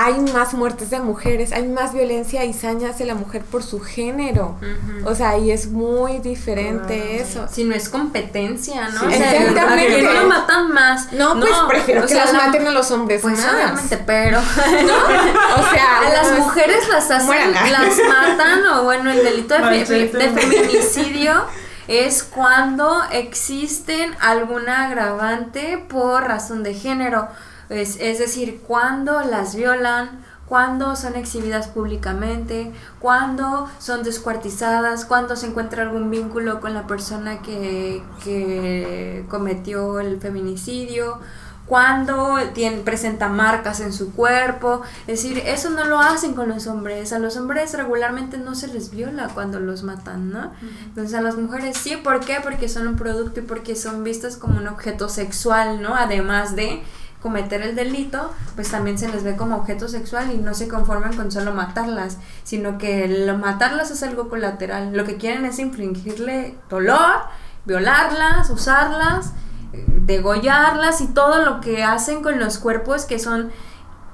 [0.00, 3.80] hay más muertes de mujeres, hay más violencia y saña hacia la mujer por su
[3.80, 4.56] género.
[5.04, 7.48] O sea, y es muy diferente eso.
[7.50, 9.00] Si no es competencia, ¿no?
[9.00, 9.94] Sí, o sea, exactamente.
[9.96, 11.12] ¿a quién lo matan más?
[11.12, 13.52] No, pues prefiero o que sea, las la- maten a los hombres Pues más.
[13.54, 14.38] obviamente, pero
[15.58, 19.54] O sea, a las no es- mujeres las hacen, las matan o bueno, el delito
[19.58, 21.44] de, fe- de feminicidio
[21.88, 27.28] es cuando existen alguna agravante por razón de género,
[27.68, 35.46] es, es decir, cuando las violan, cuando son exhibidas públicamente, cuando son descuartizadas, cuando se
[35.46, 41.20] encuentra algún vínculo con la persona que, que cometió el feminicidio,
[41.68, 44.80] cuando tiene, presenta marcas en su cuerpo.
[45.06, 47.12] Es decir, eso no lo hacen con los hombres.
[47.12, 50.52] A los hombres regularmente no se les viola cuando los matan, ¿no?
[50.86, 52.38] Entonces a las mujeres sí, ¿por qué?
[52.42, 55.94] Porque son un producto y porque son vistas como un objeto sexual, ¿no?
[55.94, 56.82] Además de
[57.22, 61.16] cometer el delito, pues también se les ve como objeto sexual y no se conforman
[61.16, 64.96] con solo matarlas, sino que lo matarlas es algo colateral.
[64.96, 67.22] Lo que quieren es infligirle dolor,
[67.64, 69.32] violarlas, usarlas,
[69.72, 73.50] eh, degollarlas y todo lo que hacen con los cuerpos que son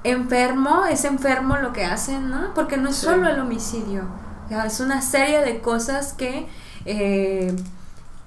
[0.03, 2.53] enfermo, es enfermo lo que hacen, ¿no?
[2.53, 3.05] Porque no es Sí.
[3.05, 4.03] solo el homicidio.
[4.65, 6.47] Es una serie de cosas que,
[6.85, 7.55] eh,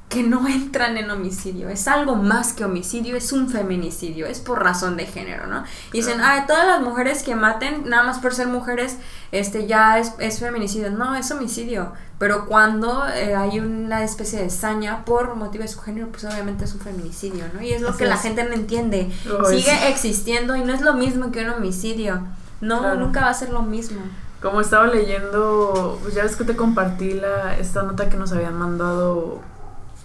[0.08, 1.68] que no entran en homicidio.
[1.68, 5.64] Es algo más que homicidio, es un feminicidio, es por razón de género, ¿no?
[5.92, 8.96] Y dicen, ah, todas las mujeres que maten, nada más por ser mujeres,
[9.32, 10.90] este ya es, es feminicidio.
[10.90, 11.92] No, es homicidio.
[12.18, 16.64] Pero cuando eh, hay una especie de saña por motivo de su género, pues obviamente
[16.64, 17.60] es un feminicidio, ¿no?
[17.62, 19.10] Y es lo Así que la gente no entiende.
[19.50, 19.84] Sigue es.
[19.94, 22.22] existiendo y no es lo mismo que un homicidio.
[22.60, 22.96] No, Claro.
[22.98, 24.00] nunca va a ser lo mismo.
[24.42, 28.54] Como estaba leyendo, pues ya ves que te compartí la, esta nota que nos habían
[28.54, 29.40] mandado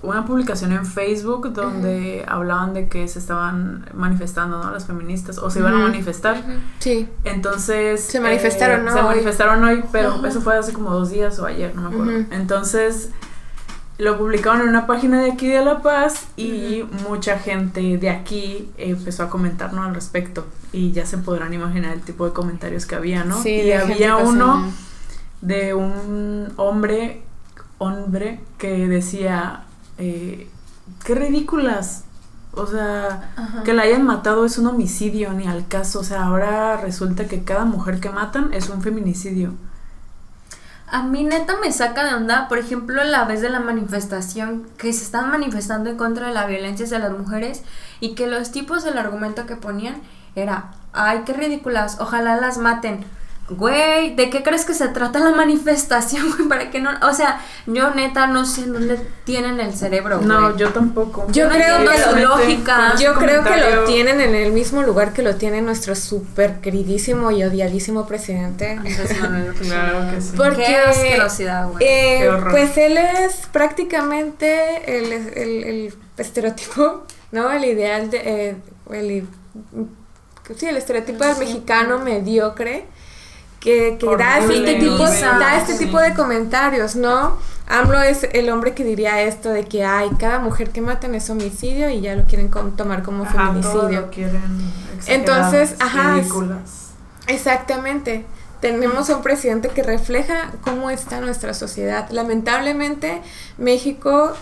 [0.04, 4.70] una publicación en Facebook donde hablaban de que se estaban manifestando, ¿no?
[4.72, 6.44] Las feministas, o se iban a manifestar.
[6.80, 7.08] Sí.
[7.24, 8.04] Entonces...
[8.04, 8.92] Se manifestaron, ¿no?
[8.94, 9.06] Se Hoy.
[9.06, 12.26] manifestaron hoy, pero eso fue hace como dos días o ayer, no me acuerdo.
[12.32, 13.10] Entonces
[13.98, 18.70] lo publicaron en una página de aquí de La Paz y mucha gente de aquí
[18.78, 19.84] empezó a comentar ¿no?
[19.84, 20.46] al respecto.
[20.74, 23.42] Y ya se podrán imaginar el tipo de comentarios que había, ¿no?
[23.42, 27.22] Sí, y había uno se- de un hombre,
[27.78, 29.64] hombre que decía,
[29.98, 30.50] eh,
[31.04, 32.06] qué ridículas.
[32.56, 33.34] O sea,
[33.66, 36.02] que la hayan matado es un homicidio, ni al caso.
[36.02, 39.54] O sea, ahora resulta que cada mujer que matan es un feminicidio.
[40.94, 44.94] A mí neta me saca de onda, por ejemplo, la vez de la manifestación, que
[44.94, 47.64] se están manifestando en contra de la violencia hacia las mujeres
[48.00, 49.96] y que los tipos del argumento que ponían
[50.36, 53.04] era, ay, qué ridículas, ojalá las maten.
[53.50, 56.48] Güey, ¿de qué crees que se trata la manifestación, güey?
[56.48, 60.28] Para que no, o sea, yo neta no sé en dónde tienen el cerebro, güey.
[60.30, 61.28] No, yo tampoco.
[61.30, 62.96] Yo No creo que Solamente lógica.
[62.98, 67.32] Yo creo que lo tienen en el mismo lugar que lo tiene nuestro súper queridísimo
[67.32, 68.72] y odiadísimo presidente.
[68.78, 70.34] Andrés Manuel López Claro que sí.
[70.38, 71.84] Porque, Qué asquerosidad, güey.
[71.86, 72.52] eh, Qué horror.
[72.52, 77.52] pues él es prácticamente el, el- el estereotipo, ¿no?
[77.52, 78.18] El ideal de...
[78.50, 78.56] eh,
[78.92, 79.28] el,
[80.56, 82.86] sí, el estereotipo del mexicano mediocre
[83.64, 87.38] que, que da, este tipo, da este tipo de comentarios, ¿no?
[87.70, 91.30] AMLO es el hombre que diría esto de que, ay, cada mujer que matan es
[91.30, 94.02] homicidio y ya lo quieren com- tomar como Ajá, todo feminicidio.
[94.02, 94.42] lo quieren
[95.08, 96.90] Entonces, ajá, ridículas.
[97.28, 98.26] Exactamente.
[98.60, 102.10] Tenemos a un presidente que refleja cómo está nuestra sociedad.
[102.12, 103.22] Lamentablemente,
[103.58, 104.34] México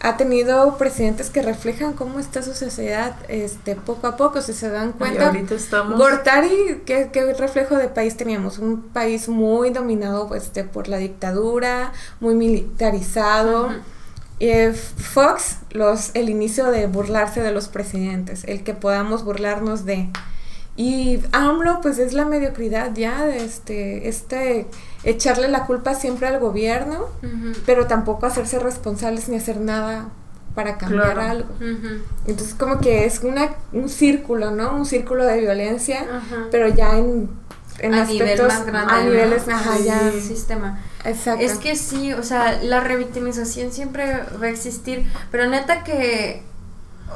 [0.00, 4.68] ha tenido presidentes que reflejan cómo está su sociedad este, poco a poco, si se
[4.68, 5.28] dan cuenta.
[5.28, 5.98] ahorita estamos...
[5.98, 8.58] Gortari, ¿qué, qué reflejo de país teníamos?
[8.58, 13.70] Un país muy dominado este, por la dictadura, muy militarizado.
[14.40, 20.10] Eh, Fox, los, el inicio de burlarse de los presidentes, el que podamos burlarnos de.
[20.76, 24.66] Y AMLO, pues es la mediocridad ya, de este, este,
[25.04, 27.06] echarle la culpa siempre al gobierno,
[27.64, 30.08] pero tampoco hacerse responsables ni hacer nada
[30.56, 31.20] para cambiar Claro.
[31.30, 31.48] algo.
[32.26, 34.74] Entonces como que es una, un círculo, ¿no?
[34.74, 36.06] Un círculo de violencia,
[36.50, 37.28] pero ya en,
[37.78, 38.92] en a nivel aspectos, más grande.
[38.92, 39.04] a ¿no?
[39.04, 40.08] niveles, ajá, Sí, ya.
[40.08, 40.80] el sistema.
[41.04, 41.44] Exacto.
[41.44, 46.42] Es que sí, o sea, la revictimización siempre va a existir, pero neta que,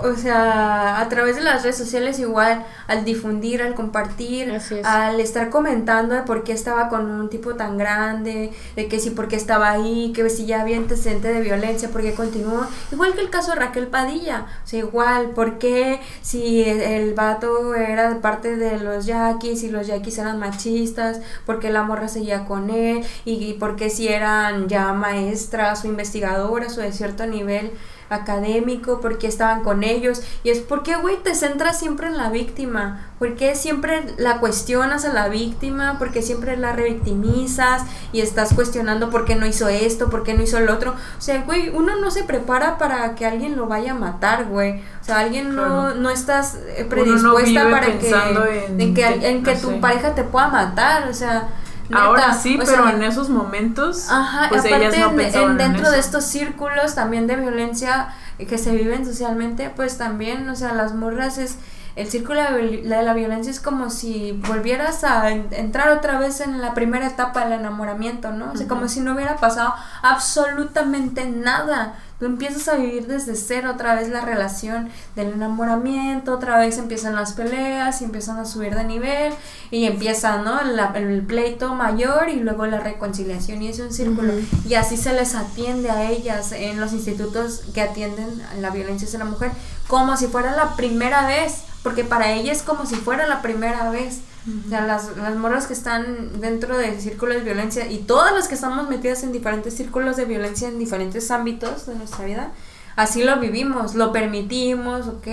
[0.03, 4.73] o sea, a través de las redes sociales igual, al difundir, al compartir, es.
[4.85, 9.11] al estar comentando de por qué estaba con un tipo tan grande, de que si
[9.11, 13.15] por qué estaba ahí, que si ya había antecedente de violencia, por qué continuó, igual
[13.15, 18.11] que el caso de Raquel Padilla, o sea, igual, por qué si el, vato era
[18.13, 22.45] de parte de los yaquis y los yaquis eran machistas, por qué la morra seguía
[22.45, 27.27] con él, y, y por qué si eran ya maestras o investigadoras o de cierto
[27.27, 27.73] nivel
[28.11, 32.31] académico, por qué estaban con ellos, y es porque, güey, te centras siempre en la
[32.31, 37.83] víctima, porque siempre la cuestionas a la víctima, porque siempre la revictimizas
[38.13, 41.21] y estás cuestionando por qué no hizo esto, por qué no hizo lo otro, o
[41.21, 45.05] sea, güey, uno no se prepara para que alguien lo vaya a matar, güey, o
[45.05, 45.95] sea, alguien no, Claro.
[45.97, 49.69] no estás eh, no predispuesta para que, en en que, que- en que no tu
[49.71, 49.75] sé.
[49.77, 51.49] pareja te pueda matar, o sea...
[51.93, 55.59] Ahora sí, pero sea, en esos momentos, Ajá, pues aparte ellas no en- pensaban en
[55.59, 58.09] dentro en de estos círculos también de violencia
[58.39, 61.57] que se viven socialmente, pues también, o sea, las morras es
[61.97, 66.61] el círculo de, la violencia es como si volvieras a en- entrar otra vez en
[66.61, 68.53] la primera etapa del enamoramiento, ¿no?
[68.53, 71.95] O sea, como si no hubiera pasado absolutamente nada.
[72.19, 77.15] Tú empiezas a vivir desde cero otra vez la relación del enamoramiento, otra vez empiezan
[77.15, 79.33] las peleas y empiezan a subir de nivel
[79.71, 80.61] y empieza, ¿no?
[80.65, 84.33] La- el pleito mayor y luego la reconciliación y es un círculo.
[84.69, 89.21] Y así se les atiende a ellas en los institutos que atienden la violencia hacia
[89.21, 89.53] la mujer
[89.87, 93.91] como si fuera la primera vez, porque para ellas es como si fuera la primera
[93.91, 94.23] vez.
[94.47, 98.49] O sea, las, las morras que están dentro de círculos de violencia y todas las
[98.49, 102.53] que estamos metidas en diferentes círculos de violencia en diferentes ámbitos de nuestra vida,
[102.97, 105.27] así lo vivimos, lo permitimos, ok,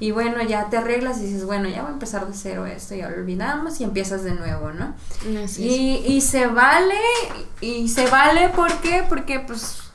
[0.00, 2.94] y bueno, ya te arreglas y dices, bueno, ya voy a empezar de cero esto,
[2.94, 4.94] ya lo olvidamos y empiezas de nuevo, ¿no?
[5.62, 6.98] Y, y se vale,
[7.60, 9.04] y se vale, ¿por qué?
[9.08, 9.87] Porque pues...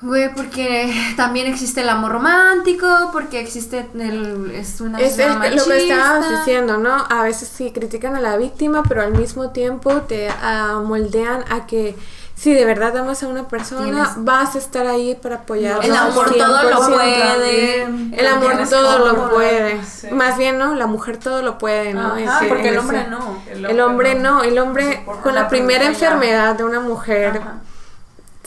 [0.00, 4.50] Güey, porque también existe el amor romántico, porque existe el...
[4.54, 7.04] Es una Es el- lo que estabas diciendo, ¿no?
[7.10, 11.66] A veces sí critican a la víctima, pero al mismo tiempo te ah, moldean a
[11.66, 11.96] que
[12.36, 13.82] si de verdad amas a una persona,
[14.14, 15.84] Tienes- vas a estar ahí para apoyarla.
[15.84, 16.94] El amor todo lo 100%.
[16.94, 17.82] puede.
[18.20, 19.84] El amor todo lo puede.
[19.84, 20.06] sí.
[20.12, 20.76] Más bien, ¿no?
[20.76, 22.12] La mujer todo lo puede, ¿no?
[22.14, 23.42] Ajá, Ese- porque el hombre ese- no.
[23.68, 27.54] El hombre no, el hombre con la la primera enfermedad de una mujer Ajá.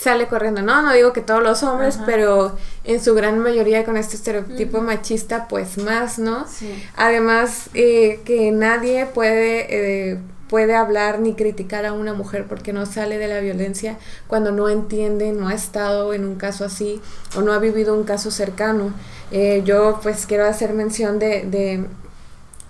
[0.02, 0.62] Sale corriendo.
[0.64, 2.06] No, no digo que todos los hombres, Ajá.
[2.06, 6.48] pero en su gran mayoría con este estereotipo machista, pues más, ¿no?
[6.48, 6.84] Sí.
[6.96, 9.68] Además, eh, que nadie puede,
[10.14, 10.18] eh,
[10.50, 13.98] puede hablar ni criticar a una mujer porque no sale de la violencia
[14.28, 17.00] cuando no entiende, no ha estado en un caso así
[17.38, 18.94] o no ha vivido un caso cercano.
[19.32, 21.86] Eh, yo pues quiero hacer mención de, de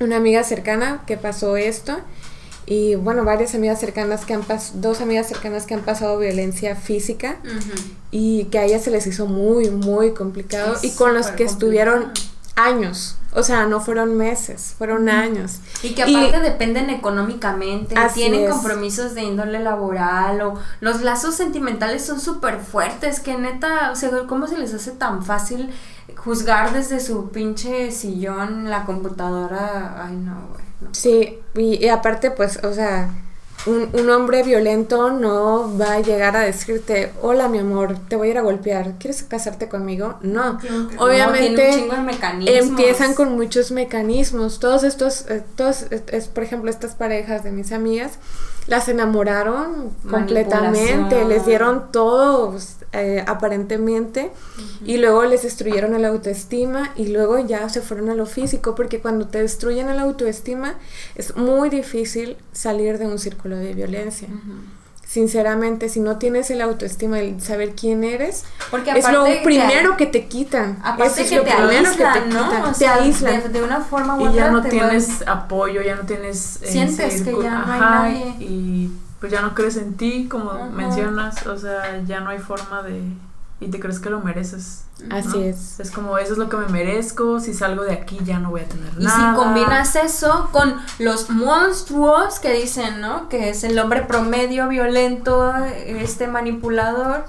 [0.02, 1.98] una amiga cercana que pasó esto
[2.66, 6.76] y bueno, varias amigas cercanas que han pasado, dos amigas cercanas que han pasado violencia
[6.76, 7.38] física
[8.12, 11.44] y que a ellas se les hizo muy, muy complicado Es y con los que
[11.44, 12.12] estuvieron
[12.56, 15.60] años, o sea, no fueron meses, fueron años.
[15.84, 18.52] Y que aparte dependen económicamente, tienen es.
[18.52, 24.12] compromisos de índole laboral o los lazos sentimentales son súper fuertes, que neta, o sea,
[24.28, 25.70] ¿cómo se les hace tan fácil
[26.16, 30.06] juzgar desde su pinche sillón la computadora?
[30.06, 30.71] Ay, no, güey.
[30.82, 30.90] No.
[30.94, 33.10] Sí, y, y aparte, pues, o sea,
[33.68, 38.30] un, un hombre violento no va a llegar a decirte, hola mi amor, te voy
[38.30, 40.16] a ir a golpear, ¿quieres casarte conmigo?
[40.22, 42.70] No, No, obviamente mecanismos.
[42.70, 44.60] empiezan con muchos mecanismos.
[44.60, 48.14] Todos estos, eh, todos, eh, es, por ejemplo, estas parejas de mis amigas,
[48.66, 52.56] las enamoraron completamente, les dieron todo
[52.94, 54.32] eh, aparentemente
[54.86, 59.00] y luego les destruyeron el autoestima y luego ya se fueron a lo físico porque
[59.00, 60.76] cuando te destruyen el autoestima
[61.16, 64.28] es muy difícil salir de un círculo de violencia.
[65.06, 69.98] Sinceramente, si no tienes el autoestima, el saber quién eres, Porque es lo que- primero
[69.98, 70.80] que te quitan.
[70.84, 72.44] Aparte Eso que lo te aíslan, que te ¿no?
[72.46, 72.62] quitan.
[72.64, 73.44] O te sea, aíslan.
[73.44, 76.60] De, de una forma u Y otra ya no tienes apoyo, ya no tienes...
[76.62, 78.26] eh, Sientes que ya no hay nadie.
[78.40, 78.92] Y
[79.22, 80.66] pues ya no crees en ti, como Ajá.
[80.66, 83.04] mencionas, o sea, ya no hay forma de...
[83.60, 84.86] Y te crees que lo mereces.
[85.12, 85.44] Así ¿no?
[85.46, 85.80] es.
[85.80, 88.62] Es como, eso es lo que me merezco, si salgo de aquí ya no voy
[88.62, 89.34] a tener Y nada.
[89.34, 93.30] si combinas eso con los monstruos que dicen, ¿no?
[93.30, 95.54] Que es el hombre promedio violento,
[95.86, 97.26] este manipulador,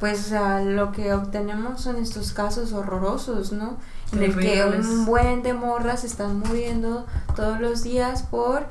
[0.00, 3.76] pues o sea, lo que obtenemos son estos casos horrorosos, ¿no?
[4.12, 8.66] En el que un buen de morras se están muriendo todos los días por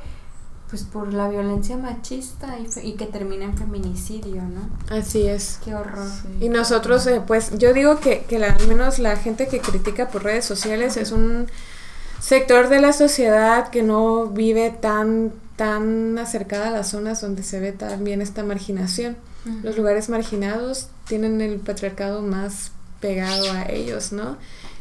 [0.76, 4.69] pues por la violencia machista y, fe- y que termina en feminicidio, ¿no?
[4.93, 5.59] Así es.
[5.63, 6.05] Qué horror.
[6.21, 6.45] Sí.
[6.45, 10.09] Y nosotros, eh, pues yo digo que, que la- al menos la gente que critica
[10.09, 11.47] por redes sociales es un
[12.19, 17.61] sector de la sociedad que no vive tan, tan acercada a las zonas donde se
[17.61, 19.15] ve también esta marginación.
[19.63, 24.38] Los lugares marginados tienen el patriarcado más pegado a ellos, ¿no?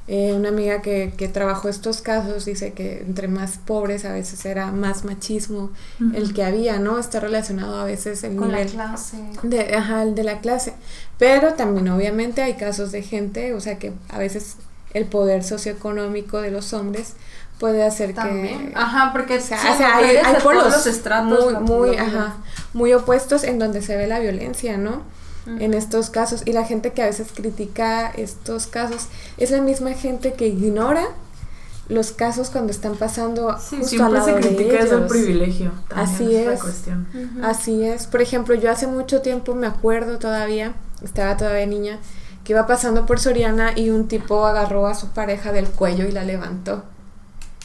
[0.06, 4.44] Eh, una amiga que, que trabajó estos casos dice que entre más pobres a veces
[4.44, 5.70] era más machismo
[6.14, 6.98] el que había, ¿no?
[6.98, 9.16] Está relacionado a veces el Con la nivel clase.
[9.42, 10.74] de, ajá, el de la clase.
[11.18, 14.56] Pero también obviamente hay casos de gente, o sea que a veces
[14.92, 17.14] el poder socioeconómico de los hombres
[17.58, 18.72] puede hacer También.
[18.72, 18.76] que...
[18.76, 22.36] Ajá, porque O sea, sí, o sea, hay, hay polos estratos muy, muy, ajá,
[22.74, 25.02] muy opuestos en donde se ve la violencia, ¿no?
[25.46, 26.42] En estos casos.
[26.46, 31.04] Y la gente que a veces critica estos casos es la misma gente que ignora
[31.88, 35.10] los casos cuando están pasando Sí, justo siempre al lado se de critica el ellos.
[35.10, 35.72] privilegio.
[35.88, 36.62] también Así es.
[36.62, 37.06] cuestión.
[37.42, 38.06] Así es.
[38.06, 40.72] Por ejemplo, yo hace mucho tiempo me acuerdo todavía,
[41.02, 41.98] estaba todavía niña,
[42.42, 46.12] que iba pasando por Soriana y un tipo agarró a su pareja del cuello y
[46.12, 46.84] la levantó.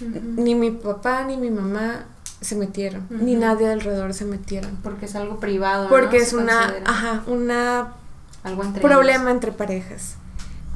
[0.01, 2.05] Ni mi papá ni mi mamá
[2.41, 4.77] se metieron, ni nadie alrededor se metieron.
[4.83, 5.83] Porque es algo privado.
[5.83, 5.89] ¿no?
[5.89, 7.93] Porque es una, considera ajá, una
[8.43, 9.31] algo entre problema ellos.
[9.33, 10.15] entre parejas.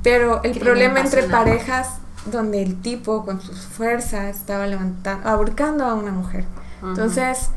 [0.02, 5.86] Pero el Crimen problema entre parejas donde el tipo con sus fuerzas estaba levantando, ahorcando
[5.86, 6.46] a una mujer.
[6.82, 7.50] Entonces,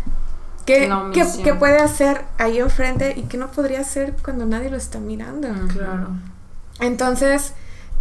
[0.64, 4.76] ¿qué, qué, qué puede hacer ahí enfrente y qué no podría hacer cuando nadie lo
[4.76, 5.48] está mirando?
[5.72, 6.10] Claro.
[6.78, 7.54] Entonces,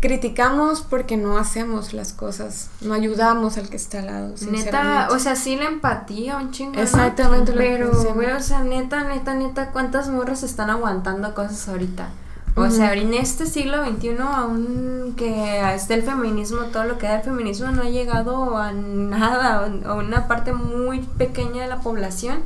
[0.05, 4.35] criticamos porque no hacemos las cosas, no ayudamos al que está al lado.
[4.51, 6.79] Neta, o sea, sí la empatía, un chingo.
[6.79, 12.09] Exactamente Pero, güey, o sea, neta, neta, neta, ¿cuántas morras están aguantando cosas ahorita?
[12.55, 17.15] O sea, en este siglo XXI, aún que esté el feminismo, todo lo que da
[17.15, 22.43] el feminismo no ha llegado a nada, a una parte muy pequeña de la población.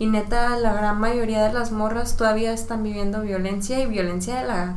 [0.00, 4.48] Y neta, la gran mayoría de las morras todavía están viviendo violencia y violencia de
[4.48, 4.74] la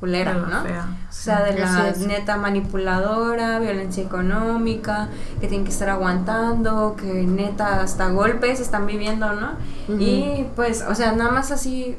[0.00, 0.62] culera, ¿no?
[0.62, 1.98] fea, O sea, de la es.
[1.98, 5.08] neta manipuladora, violencia económica,
[5.40, 9.52] que tienen que estar aguantando, que neta hasta golpes están viviendo, ¿no?
[9.98, 11.96] Y pues, o sea, nada más así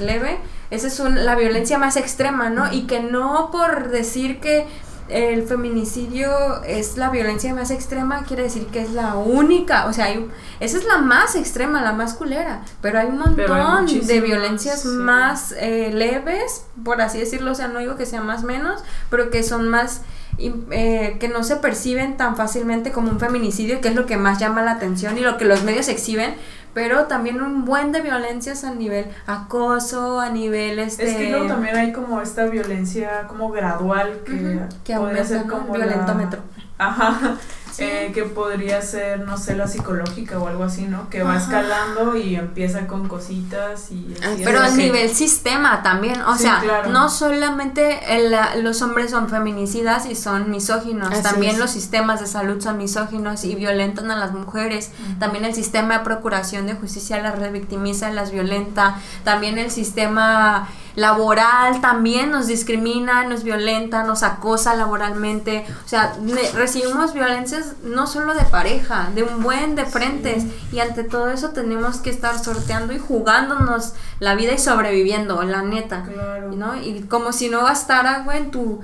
[0.00, 0.38] leve,
[0.70, 2.72] esa es un- la violencia más extrema, ¿no?
[2.72, 4.66] Y que no por decir que
[5.10, 10.06] el feminicidio es la violencia más extrema, quiere decir que es la única, o sea,
[10.06, 10.28] hay,
[10.60, 14.82] esa es la más extrema, la más culera, pero hay un hay montón de violencias
[14.82, 14.88] sí.
[14.88, 19.30] más eh, leves, por así decirlo, o sea, no digo que sea más menos, pero
[19.30, 20.02] que son más
[20.70, 24.38] eh, que no se perciben tan fácilmente como un feminicidio, que es lo que más
[24.38, 26.34] llama la atención y lo que los medios exhiben,
[26.74, 31.46] pero también un buen de violencias a nivel acoso, a nivel este Es que luego
[31.46, 36.40] también hay como esta violencia como gradual que, podría aumenta, ser como Violentómetro.
[36.78, 37.36] la- Ajá.
[37.80, 37.84] Sí.
[37.90, 41.08] eh, que podría ser, no sé, la psicológica o algo así, ¿no?
[41.10, 44.42] Que va escalando y empieza con cositas y Ah, así.
[44.44, 46.90] Pero a que- nivel sistema también, o Sí, sea, claro.
[46.90, 51.58] no solamente el- la- los hombres son feminicidas y son misóginos, Así también es.
[51.58, 56.04] los sistemas de salud son misóginos y violentan a las mujeres, también el sistema de
[56.04, 63.44] procuración de justicia las revictimiza, las violenta, también el sistema laboral también nos discrimina, nos
[63.44, 66.14] violenta, nos acosa laboralmente, o sea,
[66.54, 71.50] recibimos violencias no solo de pareja, de un buen de frentes y ante todo eso
[71.50, 76.04] tenemos que estar sorteando y jugándonos la vida y sobreviviendo, la neta.
[76.04, 76.52] Claro.
[76.52, 76.76] ¿no?
[76.80, 78.80] Y como si no bastara, güey, en tu...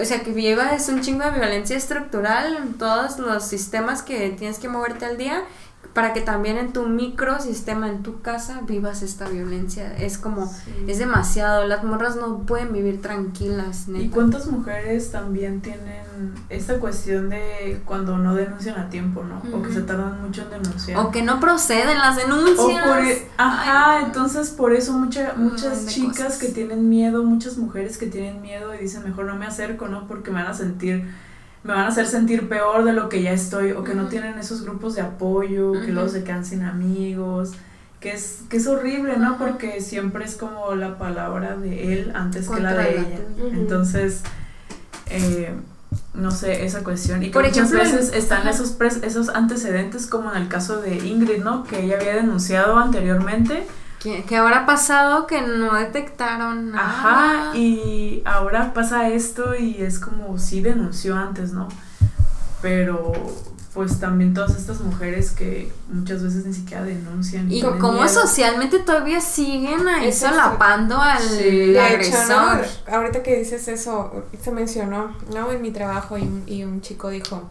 [0.00, 4.58] O sea, que llevas un chingo de violencia estructural en todos los sistemas que tienes
[4.58, 5.42] que moverte al día
[5.94, 9.92] para que también en tu microsistema, en tu casa, vivas esta violencia.
[9.96, 10.48] Es como,
[10.86, 11.66] es demasiado.
[11.66, 16.00] Las morras no pueden vivir tranquilas, ¿Y cuántas mujeres también tienen
[16.48, 19.42] esta cuestión de cuando no denuncian a tiempo, ¿no?
[19.56, 20.98] O que se tardan mucho en denunciar.
[21.00, 22.86] O que no proceden las O denuncias.
[22.86, 24.06] por, e- ajá, Ay, no.
[24.08, 26.38] entonces por eso mucha, muchas chicas cosas.
[26.38, 30.06] que tienen miedo, muchas mujeres que tienen miedo y dicen mejor no me acerco, ¿no?
[30.06, 31.08] Porque me van a sentir,
[31.62, 34.38] me van a hacer sentir peor de lo que ya estoy, o que no tienen
[34.38, 37.52] esos grupos de apoyo, que luego se quedan sin amigos,
[38.00, 39.36] que es, que es horrible, ¿no?
[39.36, 43.20] Porque siempre es como la palabra de él antes que la de la ella.
[43.52, 44.22] Entonces,
[45.10, 45.52] eh,
[46.14, 47.22] no sé, esa cuestión.
[47.22, 50.80] Y que Por muchas ejemplo, veces están esos, pres- esos antecedentes, como en el caso
[50.80, 51.64] de Ingrid, ¿no?
[51.64, 53.66] Que ella había denunciado anteriormente.
[54.00, 56.88] ¿Qué, qué habrá pasado que no detectaron nada?
[57.50, 61.68] Ajá, y ahora pasa esto y es como sí denunció antes, ¿no?
[62.62, 63.12] Pero
[63.74, 67.50] pues también todas estas mujeres que muchas veces ni siquiera denuncian.
[67.52, 68.08] Y cómo miedo.
[68.08, 70.36] socialmente todavía siguen ahí Exacto.
[70.40, 71.42] solapando al Sí.
[71.44, 72.66] De hecho, agresor.
[72.88, 72.94] ¿no?
[72.96, 75.52] Ahorita que dices eso, se mencionó, ¿no?
[75.52, 77.48] En mi trabajo y un, y un chico dijo,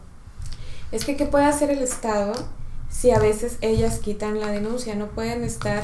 [0.91, 2.33] es que ¿qué puede hacer el Estado
[2.89, 4.95] si a veces ellas quitan la denuncia?
[4.95, 5.83] No pueden estar...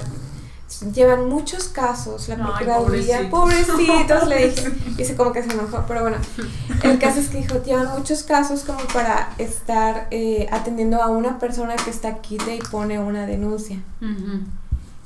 [0.94, 3.76] Llevan muchos casos, la Ay, Procuraduría, pobrecitos.
[3.76, 6.18] pobrecitos, le dije, dice como que se enojó, pero bueno,
[6.84, 11.38] el caso es que dijo, llevan muchos casos como para estar eh, atendiendo a una
[11.40, 13.78] persona que está quite y pone una denuncia.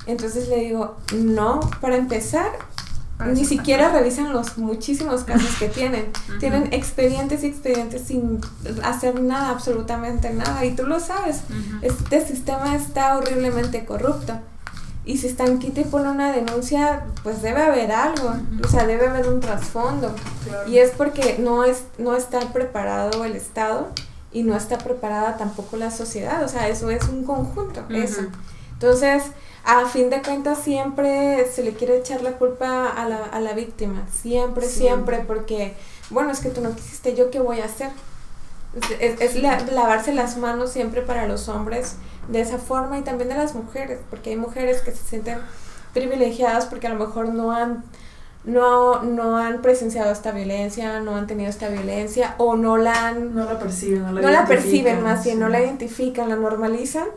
[0.06, 2.50] Entonces le digo, no, para empezar,
[3.18, 6.06] Para ni siquiera revisan los muchísimos casos que tienen.
[6.40, 8.40] Tienen expedientes y expedientes sin
[8.82, 10.64] hacer nada, absolutamente nada.
[10.64, 11.42] Y tú lo sabes,
[11.82, 14.40] este sistema está horriblemente corrupto.
[15.04, 19.08] Y si están quita y pone una denuncia, pues debe haber algo, o sea, debe
[19.08, 20.14] haber un trasfondo.
[20.44, 20.68] Claro.
[20.68, 23.88] Y es porque no, es, no está preparado el Estado
[24.32, 28.22] y no está preparada tampoco la sociedad, o sea, eso es un conjunto, eso.
[28.72, 29.24] Entonces,
[29.64, 33.54] a fin de cuentas, siempre se le quiere echar la culpa a la, a la
[33.54, 35.74] víctima, siempre, siempre, porque,
[36.10, 37.90] bueno, es que tú no quisiste, ¿yo qué voy a hacer?
[39.00, 41.96] Es, es la- lavarse las manos siempre para los hombres
[42.28, 45.38] de esa forma y también de las mujeres, porque hay mujeres que se sienten
[45.92, 47.82] privilegiadas porque a lo mejor no han
[48.44, 53.34] no, no han presenciado esta violencia, no han tenido esta violencia o no la han
[53.34, 57.08] No la perciben, no la no la perciben más bien, no la identifican, la normalizan.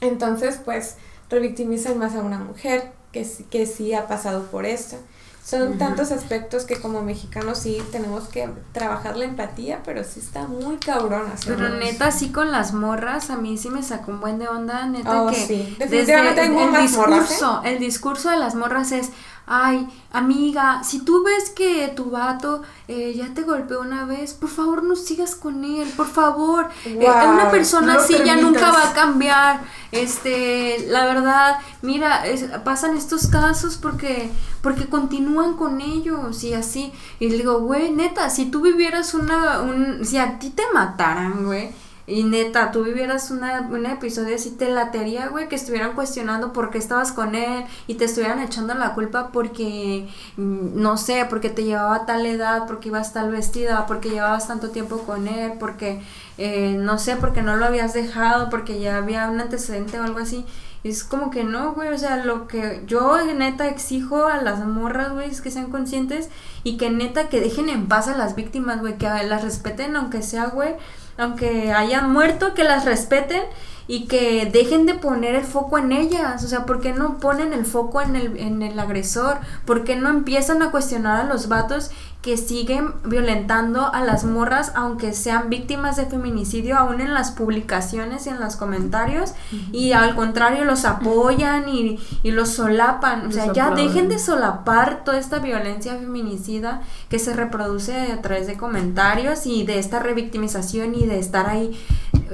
[0.00, 0.96] Entonces, pues,
[1.30, 4.96] revictimizan más a una mujer que, que sí ha pasado por esto.
[5.44, 5.78] Son Ujú.
[5.78, 10.76] tantos aspectos que como mexicanos sí tenemos que trabajar la empatía, pero sí está muy
[10.78, 11.36] cabrona.
[11.36, 11.44] ¿sí?
[11.48, 14.86] Pero neta, así con las morras, a mí sí me sacó un buen de onda,
[14.86, 15.76] neta, Oh, que sí.
[15.78, 17.22] desde Definitivamente hay el más morras, ¿eh?
[17.28, 19.10] discurso, el discurso de las morras es,
[19.46, 24.48] ay, amiga, si tú ves que tu vato eh, ya te golpeó una vez, por
[24.48, 28.70] favor no sigas con él, por favor, Eh, Guau, una persona no así ya nunca
[28.72, 29.60] va a cambiar,
[29.92, 34.30] este, la verdad, mira, es- pasan estos casos porque,
[34.62, 39.60] porque continúan con ellos y así, y le digo, güey, neta, si tú vivieras una,
[39.62, 41.70] un, si a ti te mataran, güey,
[42.06, 46.68] Y neta, tú vivieras una, un episodio así, te latería, güey, que estuvieran cuestionando por
[46.68, 51.48] qué estabas con él y te estuvieran echando la culpa porque, mm, no sé, porque
[51.48, 56.02] te llevaba tal edad, porque ibas tal vestida, porque llevabas tanto tiempo con él, porque,
[56.36, 60.18] eh, no sé, porque no lo habías dejado, porque ya había un antecedente o algo
[60.18, 60.44] así.
[60.82, 65.12] Es como que no, güey, o sea, lo que yo neta exijo a las morras,
[65.12, 66.28] güey, es que sean conscientes
[66.64, 70.20] y que neta que dejen en paz a las víctimas, güey, que las respeten aunque
[70.20, 70.74] sea, güey
[71.18, 73.42] aunque hayan muerto, que las respeten
[73.86, 76.42] y que dejen de poner el foco en ellas.
[76.44, 79.38] O sea, ¿por qué no ponen el foco en el, en el agresor?
[79.64, 81.90] ¿Por qué no empiezan a cuestionar a los vatos
[82.22, 88.26] que siguen violentando a las morras, aunque sean víctimas de feminicidio, aún en las publicaciones
[88.26, 89.34] y en los comentarios?
[89.72, 93.26] Y al contrario, los apoyan y, y los solapan.
[93.26, 96.80] O sea, ya dejen de solapar toda esta violencia feminicida
[97.10, 101.78] que se reproduce a través de comentarios y de esta revictimización y de estar ahí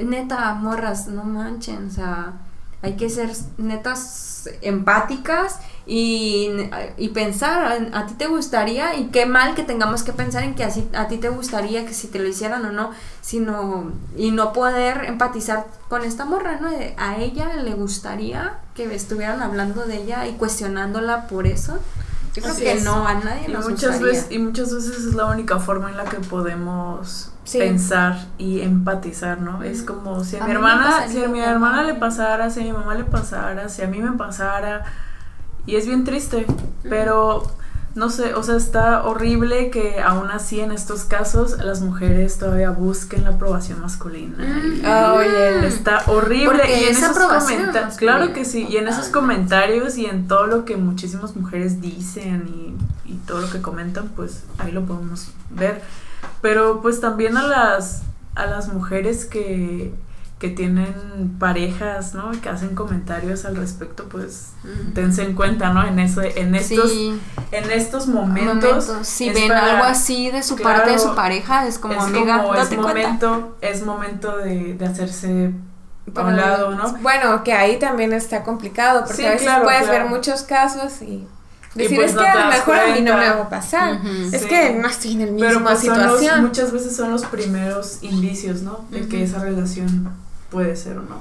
[0.04, 2.34] neta, morras, no manchen, o sea,
[2.82, 6.48] hay que ser netas empáticas y,
[6.96, 10.64] y pensar, a, ti te gustaría, y qué mal que tengamos que pensar en que
[10.64, 14.52] así, a ti te gustaría que si te lo hicieran o no, sino, y no
[14.52, 16.68] poder empatizar con esta morra, ¿no?
[16.96, 21.78] A ella le gustaría que estuvieran hablando de ella y cuestionándola por eso.
[22.34, 25.26] Yo creo que no, a nadie y nos muchas veces Y muchas veces es la
[25.26, 29.62] única forma en la que podemos pensar y empatizar, ¿no?
[29.62, 32.72] Es como si a, mi hermana, si a mi hermana le pasara, si a mi
[32.72, 34.84] mamá le pasara, si a mí me pasara.
[35.66, 36.46] Y es bien triste,
[36.82, 37.42] pero
[37.94, 42.70] no sé, o sea, está horrible que aún así en estos casos las mujeres todavía
[42.70, 44.36] busquen la aprobación masculina.
[44.86, 46.62] Oh, Está horrible.
[46.68, 50.64] y en esos comentarios, claro que sí, y en esos comentarios y en todo lo
[50.64, 55.82] que muchísimas mujeres dicen y, y todo lo que comentan, pues ahí lo podemos ver.
[56.40, 58.02] Pero pues también a las,
[58.34, 59.92] a las mujeres que,
[60.38, 62.30] que tienen parejas, ¿no?
[62.40, 64.52] Que hacen comentarios al respecto, pues
[64.94, 65.86] dense en cuenta, ¿no?
[65.86, 68.90] En eso, en estos, en estos momentos.
[69.02, 73.56] Si ven algo así de su parte de su pareja, es como amiga, es momento,
[73.60, 75.52] es momento de, de hacerse
[76.14, 76.92] a un lado, ¿no?
[77.02, 81.26] Bueno, que ahí también está complicado, porque a veces puedes ver muchos casos y
[81.74, 84.00] Decir, pues es que a lo mejor a mí no me va a pasar.
[84.32, 86.42] es que no estoy en el mismo Pero pues situación.
[86.42, 88.84] muchas veces son los primeros indicios, ¿no?
[88.90, 90.12] De que esa relación
[90.50, 91.20] puede ser o no.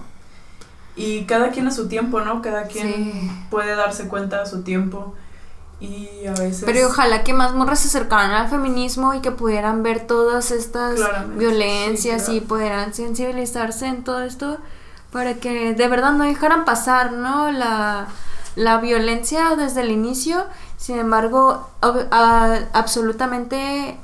[0.95, 2.41] Y cada quien a su tiempo, ¿no?
[2.41, 5.13] Cada quien puede darse cuenta a su tiempo.
[5.79, 6.63] Y a veces...
[6.65, 10.99] Pero ojalá que más morras se acercaran al feminismo y que pudieran ver todas estas
[11.37, 14.57] violencias y pudieran sensibilizarse en todo esto
[15.11, 17.51] para que de verdad no dejaran pasar, ¿no?
[17.51, 18.07] La
[18.59, 20.43] la violencia desde el inicio,
[20.75, 21.69] sin embargo,
[22.73, 23.97] absolutamente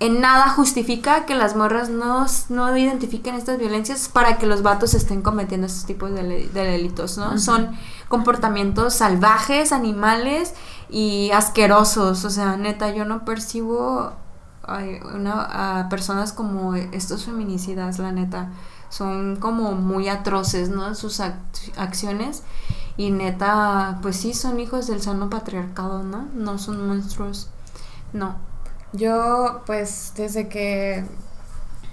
[0.00, 4.92] en nada justifica que las morras no, no, identifiquen estas violencias para que los vatos
[4.92, 7.38] estén cometiendo estos tipos de, delitos, ¿no?
[7.38, 7.70] Son
[8.08, 10.52] comportamientos salvajes, animales
[10.90, 12.26] y asquerosos.
[12.26, 14.12] O sea, neta, yo no percibo
[14.62, 18.50] a personas como estos feminicidas, la neta.
[18.90, 20.94] Son como muy atroces, ¿no?
[20.94, 21.20] Sus
[21.76, 22.42] acciones.
[22.96, 26.28] Y neta, pues sí, son hijos del sano patriarcado, ¿no?
[26.34, 27.48] No son monstruos.
[28.12, 28.36] No.
[28.92, 31.04] Yo, pues, desde que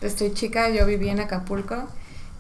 [0.02, 1.76] estoy chica, yo viví en Acapulco.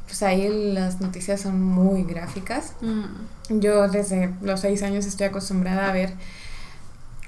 [0.06, 2.74] Pues ahí las noticias son muy gráficas.
[2.82, 3.60] Mm.
[3.60, 6.14] Yo desde los seis años estoy acostumbrada a ver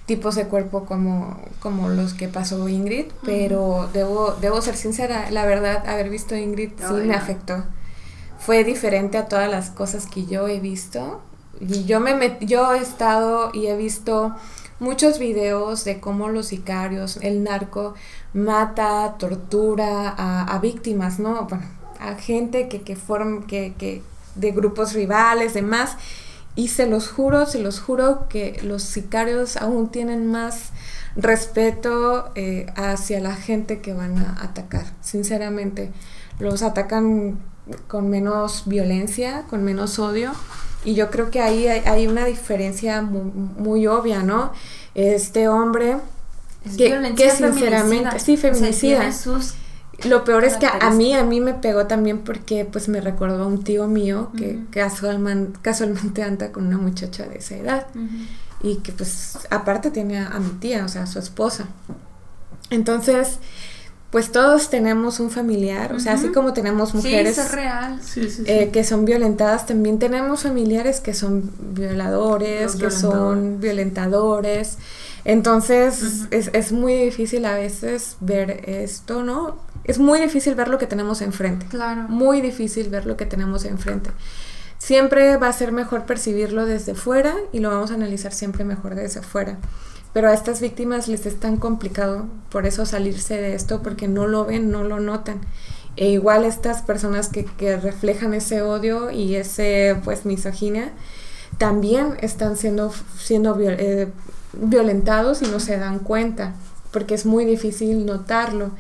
[0.09, 5.45] tipos de cuerpo como, como los que pasó Ingrid, pero debo, debo ser sincera, la
[5.45, 7.63] verdad, haber visto Ingrid sí me afectó.
[8.39, 11.21] Fue diferente a todas las cosas que yo he visto
[11.59, 14.35] y yo, me yo he estado y he visto
[14.79, 17.95] muchos videos de cómo los sicarios, el narco,
[18.33, 21.45] mata, tortura a, víctimas, ¿no?
[21.45, 21.65] Bueno,
[21.99, 22.97] a gente que, que
[23.47, 24.01] que, que
[24.35, 25.97] de grupos rivales, demás.
[26.55, 30.71] Y se los juro, se los juro que los sicarios aún tienen más
[31.15, 34.85] respeto eh, hacia la gente que van a atacar.
[35.01, 35.91] Sinceramente,
[36.39, 37.39] los atacan
[37.87, 40.31] con menos violencia, con menos odio.
[40.85, 44.53] Y yo creo que ahí hay, una diferencia muy, obvia, ¿no?
[44.95, 45.97] Este hombre
[46.77, 49.11] que, que sinceramente, sí, feminicida.
[50.05, 53.43] lo peor es que a mí, a mí me pegó también porque pues me recordó
[53.43, 57.87] a un tío mío que casualmente, casualmente anda con una muchacha de esa edad.
[58.61, 61.65] Y que pues aparte tiene a, a mi tía, o sea, a su esposa.
[62.69, 63.39] Entonces,
[64.11, 67.40] pues todos tenemos un familiar, o sea, así como tenemos mujeres
[68.45, 74.77] eh, que son violentadas, también tenemos familiares que son violadores, que son violentadores.
[75.26, 79.57] Entonces es, es, muy difícil a veces ver esto, ¿no?
[79.90, 81.65] es muy difícil ver lo que tenemos enfrente.
[81.65, 82.03] Claro.
[82.10, 84.11] Muy difícil ver lo que tenemos enfrente.
[84.77, 88.94] Siempre va a ser mejor percibirlo desde fuera y lo vamos a analizar siempre mejor
[88.94, 89.57] desde fuera.
[90.14, 94.27] Pero a estas víctimas les es tan complicado por eso salirse de esto porque no
[94.27, 95.41] lo ven, no lo notan.
[95.98, 100.91] E igual estas personas que, que reflejan ese odio y ese pues misoginia
[101.57, 104.07] también están siendo, siendo eh,
[104.53, 106.56] violentados y no se dan cuenta
[106.91, 108.72] porque es muy difícil notarlo.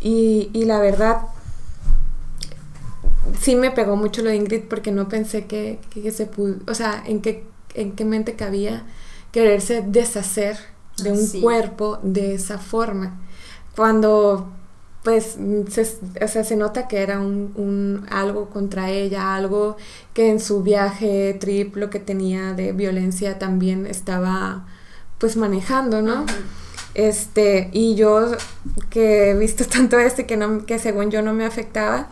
[0.00, 1.22] Y, y la verdad,
[3.40, 6.56] sí me pegó mucho lo de Ingrid porque no pensé que, que, que se pudo,
[6.66, 7.44] o sea, en qué,
[7.74, 8.84] en qué mente cabía
[9.32, 10.56] quererse deshacer
[11.02, 11.40] de un Sí.
[11.40, 13.20] cuerpo de esa forma.
[13.76, 14.52] Cuando
[15.02, 15.38] pues
[15.70, 15.82] se,
[16.22, 19.78] o sea, se nota que era un, un algo contra ella, algo
[20.12, 24.66] que en su viaje trip lo que tenía de violencia también estaba
[25.16, 26.26] pues manejando, ¿no?
[26.94, 28.32] Este, y yo
[28.90, 32.08] que he visto tanto esto y que no, que según yo no me afectaba,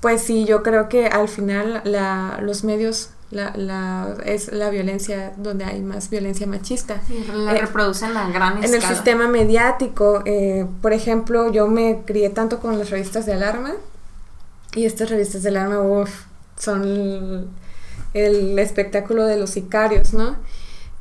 [0.00, 5.32] pues sí, yo creo que al final la, los medios la, la, es la violencia
[5.36, 7.00] donde hay más violencia machista.
[7.08, 8.88] Sí, la Eh, reproducen a gran En escala.
[8.88, 13.72] el sistema mediático, eh, por ejemplo, yo me crié tanto con las revistas de alarma
[14.74, 16.10] y estas revistas de alarma, uf,
[16.58, 17.48] son el,
[18.14, 20.36] el espectáculo de los sicarios, ¿no?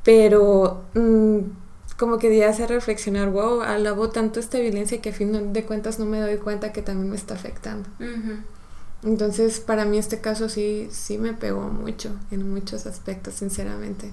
[0.04, 1.38] Pero mm,
[1.98, 6.00] como que ya hace reflexionar, wow, alabo tanto esta violencia que a fin de cuentas
[6.00, 7.88] no me doy cuenta que también me está afectando.
[8.00, 8.40] Ujú.
[9.04, 14.12] Entonces, para mí este caso sí, sí me pegó mucho, en muchos aspectos, sinceramente.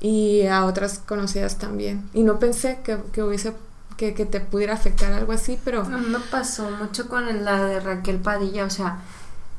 [0.00, 2.08] Y a otras conocidas también.
[2.12, 3.54] Y no pensé que, que hubiese,
[3.96, 5.84] que, que te pudiera afectar algo así, pero...
[5.84, 9.00] No me pasó mucho con la de Raquel Padilla, o sea,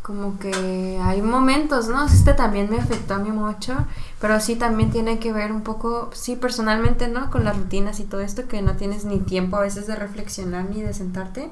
[0.02, 2.06] como que hay momentos, ¿no?
[2.06, 3.86] Este también me afectó a mí mucho,
[4.20, 7.30] pero sí también tiene que ver un poco, sí, personalmente, ¿no?
[7.30, 10.66] Con las rutinas y todo esto, que no tienes ni tiempo a veces de reflexionar
[10.70, 11.52] ni de sentarte,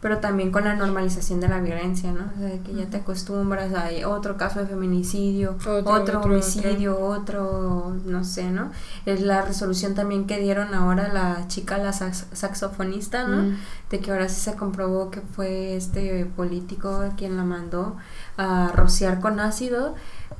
[0.00, 2.30] pero también con la normalización de la violencia, ¿no?
[2.34, 6.98] O sea, que ya te acostumbras a otro caso de feminicidio, Otro, otro, otro, homicidio,
[6.98, 7.94] otro.
[8.06, 8.70] no sé, ¿no?
[9.04, 13.42] Es la resolución también que dieron ahora la chica, la sax- saxofonista, ¿no?
[13.42, 13.56] Mm.
[13.90, 17.96] de que ahora sí se comprobó que fue este político quien la mandó
[18.38, 19.94] a rociar con ácido,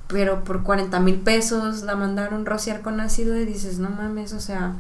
[0.07, 4.41] pero por 40 mil pesos la mandaron rociar con ácido y dices, no mames, o
[4.41, 4.73] sea,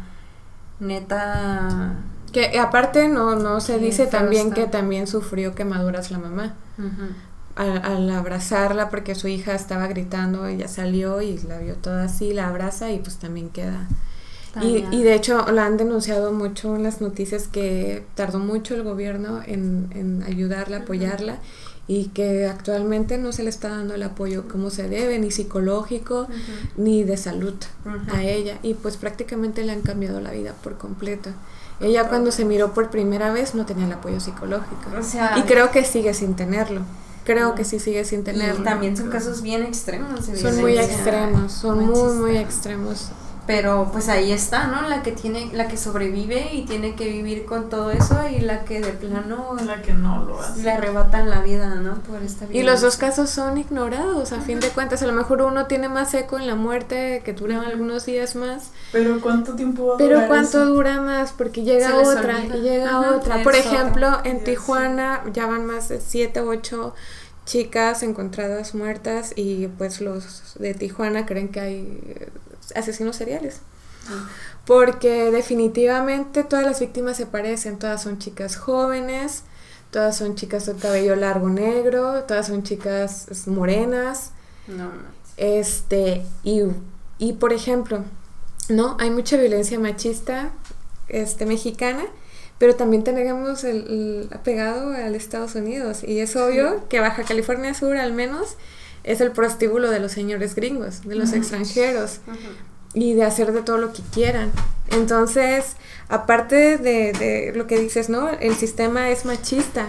[0.80, 1.94] neta...
[2.32, 4.54] Que aparte no, no se dice también está.
[4.54, 6.54] que también sufrió quemaduras la mamá.
[7.56, 12.32] Al, al abrazarla porque su hija estaba gritando, ella salió y la vio toda así,
[12.32, 13.88] la abraza y pues también queda
[14.58, 18.82] Y, y de hecho la han denunciado mucho en las noticias que tardó mucho el
[18.82, 21.38] gobierno en, en ayudarla, apoyarla
[21.86, 26.28] y que actualmente no se le está dando el apoyo como se debe, ni psicológico,
[26.76, 27.54] ni de salud
[28.08, 28.58] a ella.
[28.62, 31.30] Y pues prácticamente le han cambiado la vida por completo.
[31.80, 34.90] Ella cuando se miró por primera vez no tenía el apoyo psicológico.
[34.98, 36.82] O sea, Y creo que sigue sin tenerlo.
[37.24, 38.64] Creo que sí sigue sin y tenerlo.
[38.64, 40.24] también son casos bien extremos.
[40.24, 43.10] Son muy extremos, son muy, muy extremos.
[43.50, 44.88] Pero pues ahí está, ¿no?
[44.88, 48.64] La que tiene, la que sobrevive y tiene que vivir con todo eso y la
[48.64, 50.62] que de plano La que no lo hace.
[50.62, 51.96] le arrebatan la vida, ¿no?
[52.02, 55.02] Por esta Y los dos casos son ignorados, a fin de cuentas.
[55.02, 58.70] A lo mejor uno tiene más eco en la muerte, que dura algunos días más.
[58.92, 60.66] Pero ¿cuánto tiempo va a Pero durar ¿cuánto eso?
[60.66, 61.32] dura más?
[61.32, 62.56] Porque llega otra olvida.
[62.56, 63.42] y llega Ajá, otra.
[63.42, 63.58] Por otra.
[63.58, 66.94] ejemplo, en Tijuana ya van más de siete u ocho
[67.46, 72.02] chicas encontradas muertas y pues los de Tijuana creen que hay
[72.76, 73.60] asesinos seriales.
[74.66, 79.42] Porque definitivamente todas las víctimas se parecen, todas son chicas jóvenes,
[79.90, 84.30] todas son chicas de cabello largo negro, todas son chicas morenas,
[84.66, 84.90] No, no.
[85.36, 86.62] este, y,
[87.18, 88.04] y por ejemplo,
[88.68, 88.96] ¿no?
[89.00, 90.50] Hay mucha violencia machista,
[91.08, 92.04] este, mexicana,
[92.58, 97.74] pero también tenemos el, el apegado al Estados Unidos, y es obvio que Baja California
[97.74, 98.56] Sur al menos
[99.04, 102.18] es el prostíbulo de los señores gringos, de los extranjeros
[102.94, 104.50] y de hacer de todo lo que quieran.
[104.90, 105.76] Entonces,
[106.08, 108.28] aparte de, de lo que dices, ¿no?
[108.28, 109.86] El sistema es machista.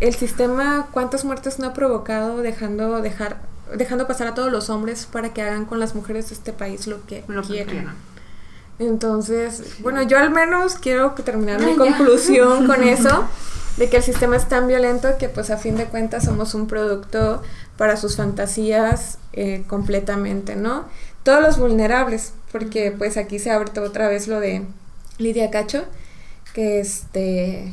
[0.00, 3.36] El sistema, ¿cuántas muertes no ha provocado dejando, dejar,
[3.76, 6.86] dejando pasar a todos los hombres para que hagan con las mujeres de este país
[6.86, 7.68] lo que Lo que quieran?
[7.68, 7.94] quieran.
[8.78, 11.78] Entonces, bueno, yo al menos quiero terminar mi Ay, ya.
[11.98, 13.24] conclusión con eso,
[13.76, 16.66] de que el sistema es tan violento que pues a fin de cuentas somos un
[16.66, 17.42] producto
[17.80, 20.84] para sus fantasías eh, completamente, ¿no?
[21.22, 24.66] Todos los vulnerables, porque pues aquí se abre otra vez lo de
[25.16, 25.86] Lidia Cacho,
[26.52, 27.72] que este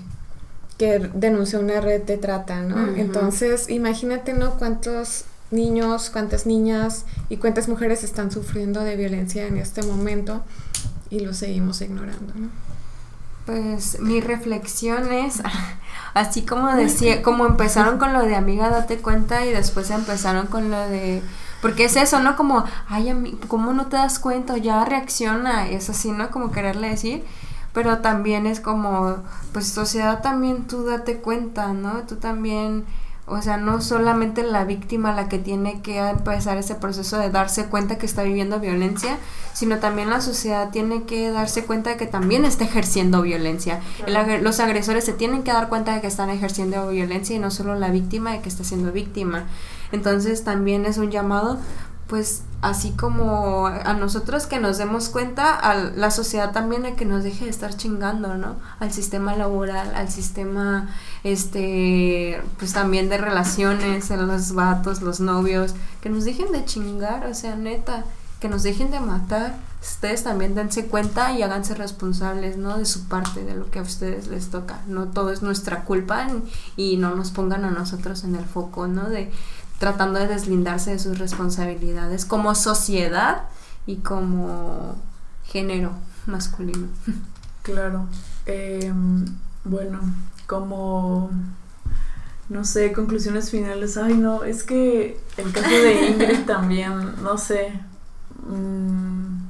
[0.77, 2.95] que denunció una red de trata, ¿no?
[2.95, 4.57] Entonces, imagínate, ¿no?
[4.57, 10.41] Cuántos niños, cuántas niñas y cuántas mujeres están sufriendo de violencia en este momento
[11.09, 12.47] y lo seguimos ignorando, ¿no?
[13.45, 15.41] Pues mi reflexión es,
[16.13, 20.71] Así como decía, como empezaron con lo de amiga, date cuenta, y después empezaron con
[20.71, 21.21] lo de.
[21.61, 22.35] Porque es eso, ¿no?
[22.35, 24.57] Como, ay, ami- ¿cómo no te das cuenta?
[24.57, 25.67] Ya reacciona.
[25.67, 26.29] Es así, ¿no?
[26.31, 27.23] Como quererle decir.
[27.73, 29.17] Pero también es como,
[29.53, 32.01] pues sociedad también tú date cuenta, ¿no?
[32.07, 32.85] Tú también,
[33.27, 37.65] o sea, no solamente la víctima la que tiene que empezar ese proceso de darse
[37.65, 39.17] cuenta que está viviendo violencia,
[39.53, 43.81] sino también la sociedad tiene que darse cuenta de que también está ejerciendo violencia.
[44.07, 47.51] Agre- los agresores se tienen que dar cuenta de que están ejerciendo violencia y no
[47.51, 49.43] solo la víctima de que está siendo víctima.
[49.91, 51.59] Entonces también es un llamado,
[52.07, 57.05] pues así como a nosotros que nos demos cuenta, a la sociedad también a que
[57.05, 58.55] nos deje de estar chingando, ¿no?
[58.79, 60.89] Al sistema laboral, al sistema,
[61.23, 67.25] este, pues también de relaciones, a los vatos, los novios, que nos dejen de chingar,
[67.27, 68.05] o sea, neta,
[68.39, 69.55] que nos dejen de matar.
[69.81, 72.77] Ustedes también dense cuenta y háganse responsables, ¿no?
[72.77, 74.81] De su parte, de lo que a ustedes les toca.
[74.87, 76.27] No todo es nuestra culpa
[76.75, 79.07] y no nos pongan a nosotros en el foco, ¿no?
[79.09, 79.31] De
[79.79, 83.43] tratando de deslindarse de sus responsabilidades como sociedad
[83.85, 84.95] y como
[85.45, 85.91] género
[86.25, 86.87] masculino.
[87.63, 88.07] Claro.
[88.45, 89.25] Em,
[89.63, 89.99] bueno,
[90.45, 91.29] como
[92.49, 93.97] no sé, conclusiones finales.
[93.97, 97.73] Ay, no, es que el caso de Ingrid también, no sé.
[98.47, 99.47] mm,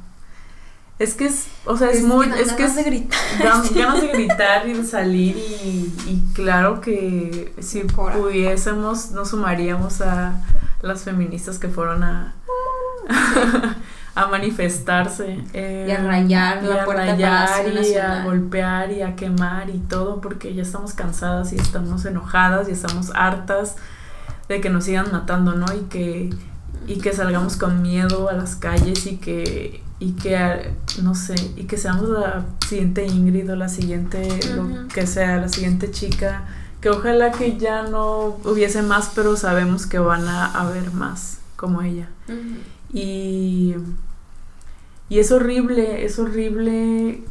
[0.99, 3.19] es que es, o sea, es, muy, es que es de gritar.
[3.75, 10.01] ganas de gritar y de salir y, y claro que si Por pudiésemos nos sumaríamos
[10.01, 10.41] a
[10.81, 12.33] las feministas que fueron a
[14.17, 19.03] a manifestarse eh, Y a rayar y la a puerta rayar y a golpear y
[19.03, 23.75] a quemar y todo porque ya estamos cansadas y estamos enojadas y estamos hartas
[24.49, 25.67] de que nos sigan matando, ¿no?
[25.75, 26.31] Y que
[26.87, 30.59] y que salgamos con miedo a las calles y que y que ah,
[31.01, 35.49] no sé y que seamos la siguiente Ingrid o la siguiente lo que sea la
[35.49, 36.45] siguiente chica
[36.81, 41.81] que ojalá que ya no hubiese más pero sabemos que van a haber más como
[41.81, 42.09] ella.
[42.93, 43.75] Y
[45.09, 47.23] y es horrible es horrible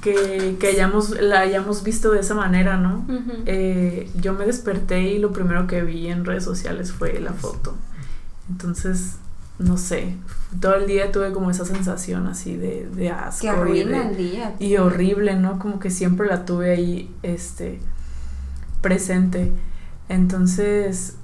[0.00, 3.06] que, que hayamos la hayamos visto de esa manera no
[3.46, 7.76] eh, yo me desperté y lo primero que vi en redes sociales fue la foto.
[8.50, 9.16] Entonces,
[9.58, 10.16] no sé,
[10.60, 13.42] todo el día tuve como esa sensación así de, de asco.
[13.42, 14.54] Que de- el día.
[14.58, 15.58] y horrible, ¿no?
[15.58, 17.80] Como que siempre la tuve ahí, este,
[18.80, 19.52] presente.
[20.08, 21.14] Entonces,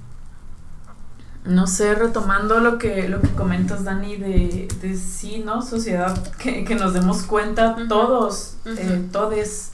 [1.43, 5.61] no sé, retomando lo que, lo que comentas, Dani, de, de sí, ¿no?
[5.61, 8.75] Sociedad, que, que nos demos cuenta todos, Ujú.
[8.77, 9.71] eh, todes,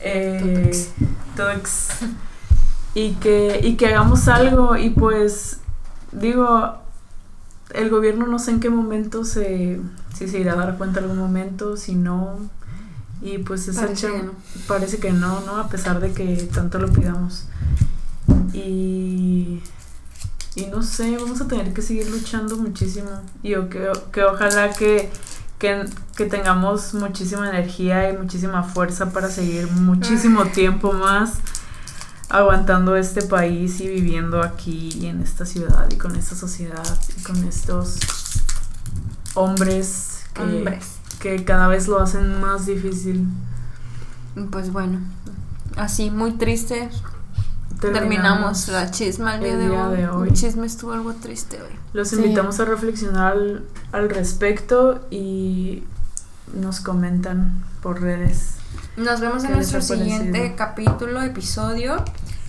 [0.00, 0.70] eh,
[1.36, 1.88] todex,
[2.94, 5.60] y que, y que hagamos algo, y pues,
[6.12, 6.78] digo,
[7.74, 9.80] el gobierno no sé en qué momento se,
[10.16, 12.38] si se irá a dar cuenta algún momento, si no,
[13.22, 14.32] y pues esa Parece que no.
[14.66, 15.56] parece que no, ¿no?
[15.56, 17.44] A pesar de que tanto lo pidamos.
[18.52, 19.62] Y,
[20.54, 23.10] y no sé, vamos a tener que seguir luchando muchísimo.
[23.42, 25.10] Y o que, que ojalá que,
[25.58, 25.84] que,
[26.16, 31.34] que tengamos muchísima energía y muchísima fuerza para seguir muchísimo tiempo más
[32.30, 37.22] aguantando este país y viviendo aquí y en esta ciudad y con esta sociedad y
[37.22, 37.98] con estos
[39.34, 40.84] hombres que, Hombres.
[41.18, 43.26] que cada vez lo hacen más difícil.
[44.50, 45.00] Pues bueno,
[45.76, 46.88] así muy triste.
[47.80, 49.96] Terminamos, la chisma el día, el de, día hoy.
[49.96, 50.28] de hoy.
[50.28, 51.70] El chisme estuvo algo triste hoy.
[51.94, 52.16] Los Sí.
[52.16, 55.82] invitamos a reflexionar al, al respecto y
[56.54, 58.56] nos comentan por redes.
[59.00, 62.04] Nos vemos en ¿Qué les nuestro siguiente capítulo, episodio,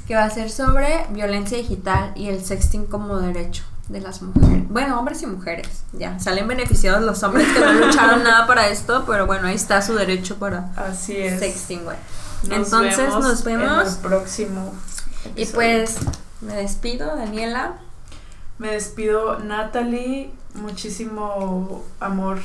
[0.05, 4.67] que va a ser sobre violencia digital y el sexting como derecho de las mujeres.
[4.67, 5.83] Bueno, hombres y mujeres.
[5.93, 9.81] Ya, salen beneficiados los hombres que no lucharon nada para esto, pero bueno, ahí está
[9.81, 11.39] su derecho para Así es.
[11.39, 11.95] sexting, güey.
[12.49, 13.87] Entonces vemos nos vemos.
[13.87, 14.73] en el próximo.
[15.37, 15.99] Y pues
[16.41, 17.75] me despido, Daniela.
[18.57, 20.31] Me despido, Natalie.
[20.55, 22.39] Muchísimo amor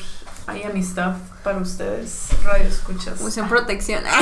[0.54, 1.16] y amistad
[1.46, 2.26] para ustedes.
[2.42, 3.20] Radio escuchas.
[3.20, 4.02] Usen protección.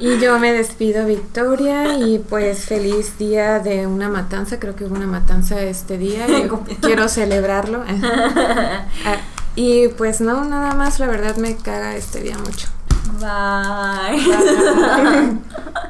[0.00, 4.58] Y yo me despido, Victoria, y pues feliz día de una matanza.
[4.58, 7.84] Creo que hubo una matanza este día y yo quiero celebrarlo.
[9.04, 9.16] Ah,
[9.56, 12.68] y pues no, nada más, la verdad me caga este día mucho.
[13.20, 14.24] Bye.
[14.24, 15.88] Bye.